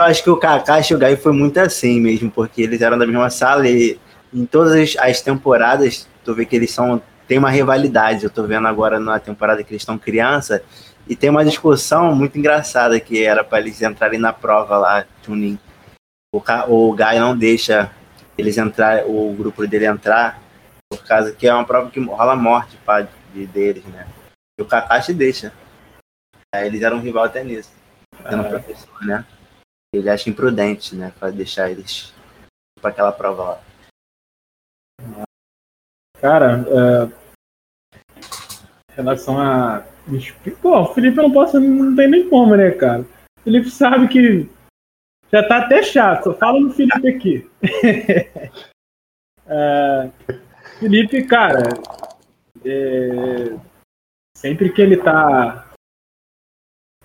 [0.01, 2.99] eu acho que o Kakashi e o Gai foi muito assim mesmo, porque eles eram
[2.99, 3.99] da mesma sala e
[4.33, 7.03] em todas as, as temporadas, tu vê que eles são.
[7.29, 8.25] Tem uma rivalidade.
[8.25, 10.65] Eu tô vendo agora na temporada que eles estão criança,
[11.07, 15.59] e tem uma discussão muito engraçada que era para eles entrarem na prova lá, Chunin.
[16.35, 17.91] O, o Gai não deixa
[18.37, 20.41] eles entrar, o grupo dele entrar,
[20.91, 24.07] por causa que é uma prova que rola morte pá, de, deles, né?
[24.59, 25.53] E o Kakashi deixa.
[26.55, 27.73] Aí eles eram rival até nisso.
[28.29, 28.49] Sendo Ah.
[28.49, 29.25] professor, né?
[29.95, 31.13] Ele acha imprudente, né?
[31.19, 32.13] Pra deixar eles
[32.81, 33.61] pra aquela prova lá.
[36.21, 37.18] Cara, é,
[39.03, 39.85] relação a.
[40.63, 43.03] Pô, o Felipe eu não posso, não tem nem como, né, cara?
[43.03, 44.49] O Felipe sabe que
[45.31, 47.51] já tá até chato, só fala no Felipe aqui.
[49.51, 50.11] É,
[50.79, 51.63] Felipe, cara,
[52.63, 53.57] é,
[54.37, 55.73] sempre que ele tá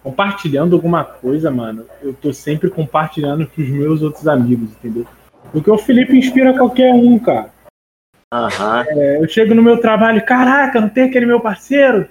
[0.02, 5.08] compartilhando alguma coisa, mano, eu tô sempre compartilhando com os meus outros amigos, entendeu?
[5.54, 7.53] Porque o Felipe inspira qualquer um, cara.
[8.34, 8.86] Aham.
[9.22, 12.10] Eu chego no meu trabalho, caraca, não tem aquele meu parceiro?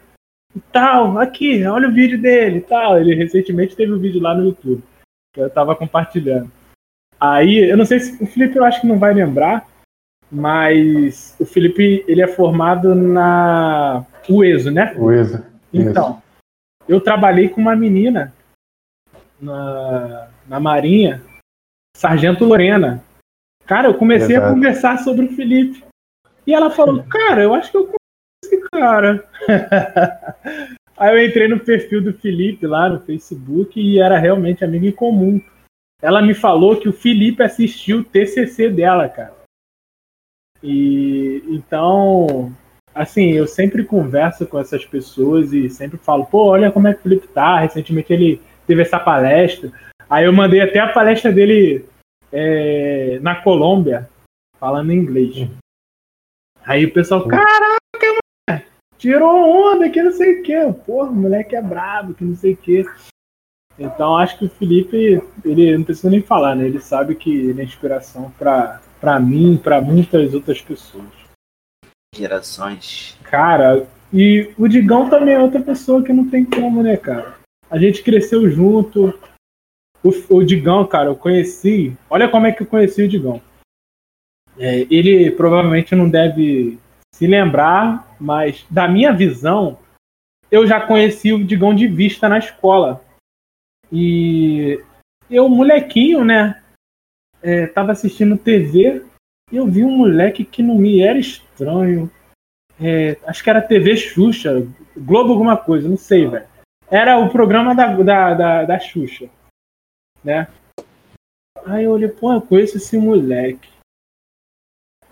[0.54, 2.96] E tal, aqui, olha o vídeo dele e tal.
[2.96, 4.84] Ele recentemente teve um vídeo lá no YouTube,
[5.34, 6.48] que eu tava compartilhando.
[7.18, 9.66] Aí, eu não sei se o Felipe eu acho que não vai lembrar,
[10.30, 14.94] mas o Felipe, ele é formado na O ESO, né?
[14.96, 15.44] O ESO.
[15.72, 16.22] Então,
[16.86, 18.32] eu trabalhei com uma menina
[19.40, 21.20] na, na Marinha,
[21.96, 23.02] Sargento Lorena.
[23.66, 24.50] Cara, eu comecei Exato.
[24.50, 25.84] a conversar sobre o Felipe.
[26.46, 27.98] E ela falou, cara, eu acho que eu conheço
[28.44, 29.28] esse cara.
[30.96, 34.92] Aí eu entrei no perfil do Felipe lá no Facebook e era realmente amigo em
[34.92, 35.40] comum.
[36.00, 39.34] Ela me falou que o Felipe assistiu o TCC dela, cara.
[40.62, 42.52] E então,
[42.94, 47.00] assim, eu sempre converso com essas pessoas e sempre falo, pô, olha como é que
[47.00, 47.58] o Felipe tá.
[47.58, 49.72] Recentemente ele teve essa palestra.
[50.08, 51.84] Aí eu mandei até a palestra dele
[52.30, 54.08] é, na Colômbia,
[54.58, 55.48] falando inglês.
[56.64, 57.78] Aí o pessoal, caraca,
[58.48, 58.62] mano,
[58.98, 60.72] tirou onda, que não sei o que.
[60.86, 62.84] Porra, o moleque é brabo, que não sei o que.
[63.78, 66.66] Então acho que o Felipe, ele não precisa nem falar, né?
[66.66, 71.06] Ele sabe que ele é inspiração pra, pra mim, pra muitas outras pessoas.
[72.14, 73.16] Gerações.
[73.22, 77.38] Cara, e o Digão também é outra pessoa que não tem como, né, cara?
[77.70, 79.18] A gente cresceu junto.
[80.04, 81.96] O, o Digão, cara, eu conheci.
[82.10, 83.40] Olha como é que eu conheci o Digão.
[84.58, 86.78] É, ele provavelmente não deve
[87.14, 89.78] se lembrar, mas da minha visão,
[90.50, 93.02] eu já conheci o Digão de vista na escola.
[93.90, 94.82] E
[95.30, 96.62] eu, molequinho, né?
[97.42, 99.04] É, tava assistindo TV
[99.50, 102.10] e eu vi um moleque que não me era estranho.
[102.80, 106.46] É, acho que era TV Xuxa, Globo alguma coisa, não sei, velho.
[106.90, 109.28] Era o programa da, da, da, da Xuxa,
[110.22, 110.46] né?
[111.64, 113.71] Aí eu olhei, pô, eu conheço esse moleque.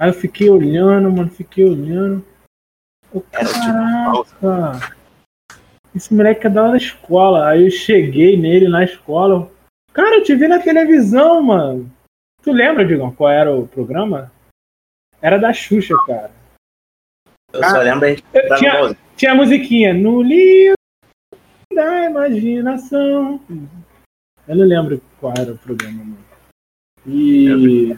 [0.01, 2.25] Aí eu fiquei olhando, mano, fiquei olhando.
[3.05, 4.97] Tipo caraca!
[5.95, 7.49] Esse moleque é da hora da escola.
[7.49, 9.53] Aí eu cheguei nele na escola.
[9.93, 11.93] Cara, eu te vi na televisão, mano.
[12.43, 14.33] Tu lembra, Digão, qual era o programa?
[15.21, 16.33] Era da Xuxa, cara.
[17.53, 18.97] Eu só lembro a gente Eu da tinha-.
[19.17, 20.77] Tinha a musiquinha no livro
[21.75, 23.39] da imaginação.
[24.49, 26.25] Eu não lembro qual era o programa, mano.
[27.07, 27.95] E.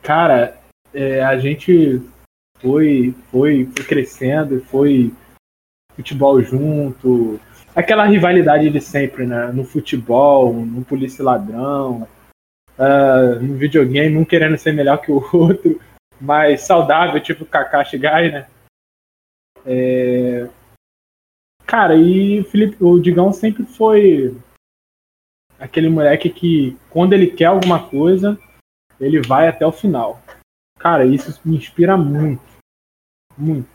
[0.00, 0.59] Cara,
[0.92, 2.00] é, a gente
[2.60, 5.12] foi, foi, foi crescendo, foi
[5.94, 7.40] futebol junto.
[7.74, 9.50] Aquela rivalidade de sempre, né?
[9.52, 12.06] No futebol, no polícia ladrão,
[12.78, 15.80] ah, no videogame, um querendo ser melhor que o outro,
[16.20, 18.46] mas saudável, tipo Kakashi Guy, né?
[19.64, 20.48] É,
[21.70, 24.36] Cara, e Felipe, o Digão sempre foi
[25.56, 28.36] aquele moleque que, quando ele quer alguma coisa,
[28.98, 30.20] ele vai até o final.
[30.80, 32.42] Cara, isso me inspira muito.
[33.36, 33.68] Muito.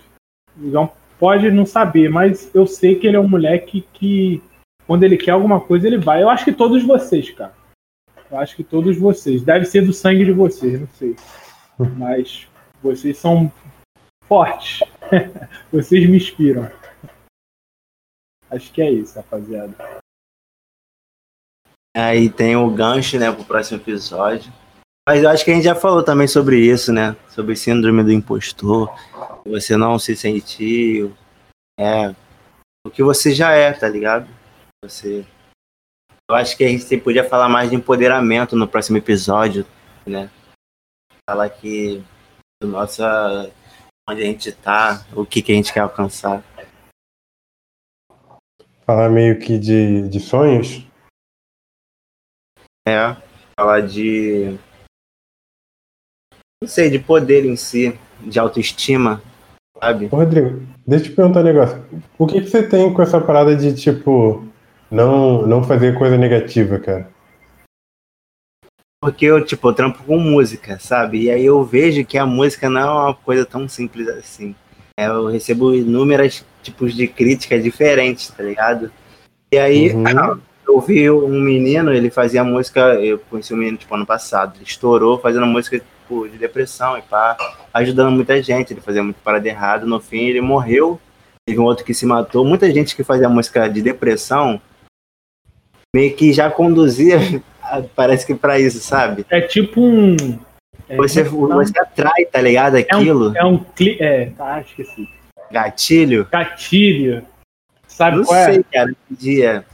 [0.57, 4.41] O Digão pode não saber, mas eu sei que ele é um moleque que,
[4.87, 6.23] quando ele quer alguma coisa, ele vai.
[6.23, 7.53] Eu acho que todos vocês, cara.
[8.29, 9.43] Eu acho que todos vocês.
[9.43, 11.15] Deve ser do sangue de vocês, não sei.
[11.95, 12.47] Mas
[12.81, 13.51] vocês são
[14.23, 14.79] fortes.
[15.71, 16.71] vocês me inspiram.
[18.49, 19.75] Acho que é isso, rapaziada.
[21.95, 24.51] Aí tem o gancho, né, pro próximo episódio.
[25.07, 27.15] Mas eu acho que a gente já falou também sobre isso, né?
[27.29, 28.89] Sobre síndrome do impostor.
[29.45, 31.13] Você não se sentir
[31.79, 32.09] é,
[32.85, 34.27] o que você já é, tá ligado?
[34.83, 35.25] Você.
[36.29, 39.65] Eu acho que a gente podia falar mais de empoderamento no próximo episódio,
[40.07, 40.31] né?
[41.29, 42.03] Falar que
[42.61, 43.51] do nossa
[44.09, 46.43] onde a gente tá, o que, que a gente quer alcançar.
[48.85, 50.85] Falar meio que de, de sonhos.
[52.87, 53.15] É,
[53.59, 54.57] falar de.
[56.65, 59.21] Não sei, de poder em si, de autoestima,
[59.79, 60.09] sabe?
[60.11, 61.85] Ô, Rodrigo, deixa eu te perguntar um negócio.
[62.17, 64.43] O que, que você tem com essa parada de, tipo,
[64.89, 67.07] não, não fazer coisa negativa, cara?
[68.99, 71.25] Porque eu, tipo, eu trampo com música, sabe?
[71.25, 74.55] E aí eu vejo que a música não é uma coisa tão simples assim.
[74.99, 78.91] É, eu recebo inúmeros tipos de críticas diferentes, tá ligado?
[79.53, 80.41] E aí, Uhum.
[80.67, 84.65] eu vi um menino, ele fazia música, eu conheci um menino, tipo, ano passado, ele
[84.65, 87.35] estourou fazendo música, tipo, de depressão e pá,
[87.73, 90.99] ajudando muita gente, ele fazia muito parada errada, no fim ele morreu,
[91.47, 94.61] teve um outro que se matou, muita gente que fazia música de depressão,
[95.95, 97.17] meio que já conduzia,
[97.95, 99.25] parece que pra isso, sabe?
[99.29, 100.15] É tipo um.
[100.87, 102.77] é, Você, que você atrai, tá ligado?
[102.77, 103.97] É um- Aquilo, É um cli...
[103.99, 105.09] É, tá, esqueci.
[105.51, 106.27] gatilho.
[106.31, 107.25] Gatilho.
[107.87, 108.53] Sabe Não qual é?
[108.53, 109.65] sei, cara, que dia.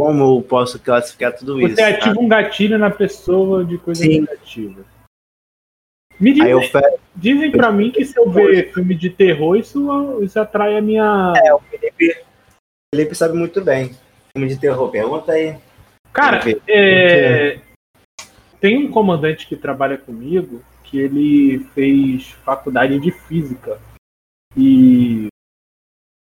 [0.00, 1.76] Como eu posso classificar tudo isso?
[1.76, 1.96] Você sabe?
[1.96, 4.22] ativa um gatilho na pessoa de coisa Sim.
[4.22, 4.82] negativa.
[6.18, 10.22] Me dizem, eu fe- dizem pra mim que se eu ver filme de terror, isso,
[10.22, 11.34] isso atrai a minha.
[11.54, 13.94] o Felipe, o Felipe sabe muito bem.
[14.34, 15.58] Filme de terror, pergunta aí.
[16.14, 17.60] Cara, é,
[18.58, 23.78] tem um comandante que trabalha comigo que ele fez faculdade de física.
[24.56, 25.28] E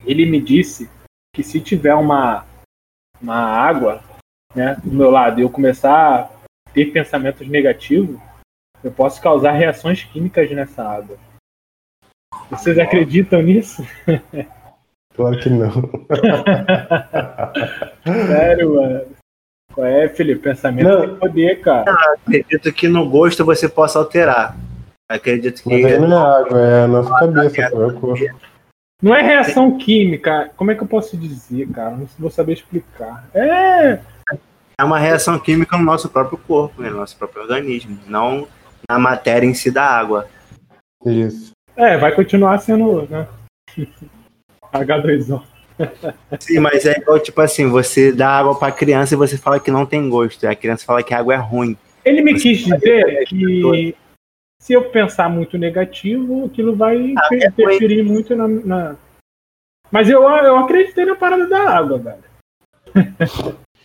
[0.03, 0.89] ele me disse
[1.31, 2.43] que se tiver uma,
[3.21, 4.01] uma água
[4.55, 6.29] né, do meu lado e eu começar a
[6.73, 8.19] ter pensamentos negativos,
[8.83, 11.17] eu posso causar reações químicas nessa água.
[12.49, 13.85] Vocês acreditam nisso?
[15.17, 15.71] Claro que não.
[18.27, 19.01] Sério, mano.
[19.73, 20.43] Qual é, Felipe?
[20.43, 21.01] Pensamento Não.
[21.01, 21.91] tem poder, cara.
[22.23, 24.55] Acredito que no gosto você possa alterar.
[25.09, 25.69] Acredito que.
[25.69, 28.23] Mas aí não é água, é a nossa cabeça, é o corpo.
[29.01, 30.51] Não é reação química.
[30.55, 31.91] Como é que eu posso dizer, cara?
[31.91, 33.29] Não vou saber explicar.
[33.33, 33.99] É.
[34.79, 36.89] É uma reação química no nosso próprio corpo, né?
[36.89, 37.97] no nosso próprio organismo.
[38.07, 38.47] Não
[38.89, 40.27] na matéria em si da água.
[41.05, 41.51] Isso.
[41.75, 43.27] É, vai continuar sendo, né?
[44.73, 45.43] H2O.
[46.39, 49.69] Sim, mas é igual, tipo assim, você dá água pra criança e você fala que
[49.69, 50.43] não tem gosto.
[50.43, 51.77] E a criança fala que a água é ruim.
[52.03, 53.95] Ele me quis dizer que
[54.67, 58.95] se eu pensar muito negativo, aquilo vai Ah, é interferir muito na, na-
[59.89, 62.23] Mas eu, eu acreditei na parada da água, velho.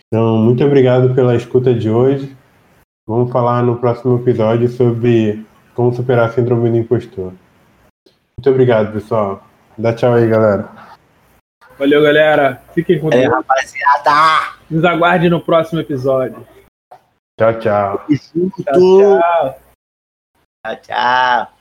[0.07, 2.35] Então, muito obrigado pela escuta de hoje.
[3.07, 7.31] Vamos falar no próximo episódio sobre como superar a síndrome do impostor.
[8.37, 9.41] Muito obrigado, pessoal.
[9.77, 10.69] Dá tchau aí, galera.
[11.79, 12.61] Valeu, galera.
[12.73, 13.33] Fiquem com É, Deus.
[13.33, 14.53] rapaziada!
[14.69, 16.45] Nos aguarde no próximo episódio.
[17.39, 18.05] Tchau, tchau.
[18.09, 19.72] Tchau, tchau.
[20.63, 21.52] Tchau, tchau.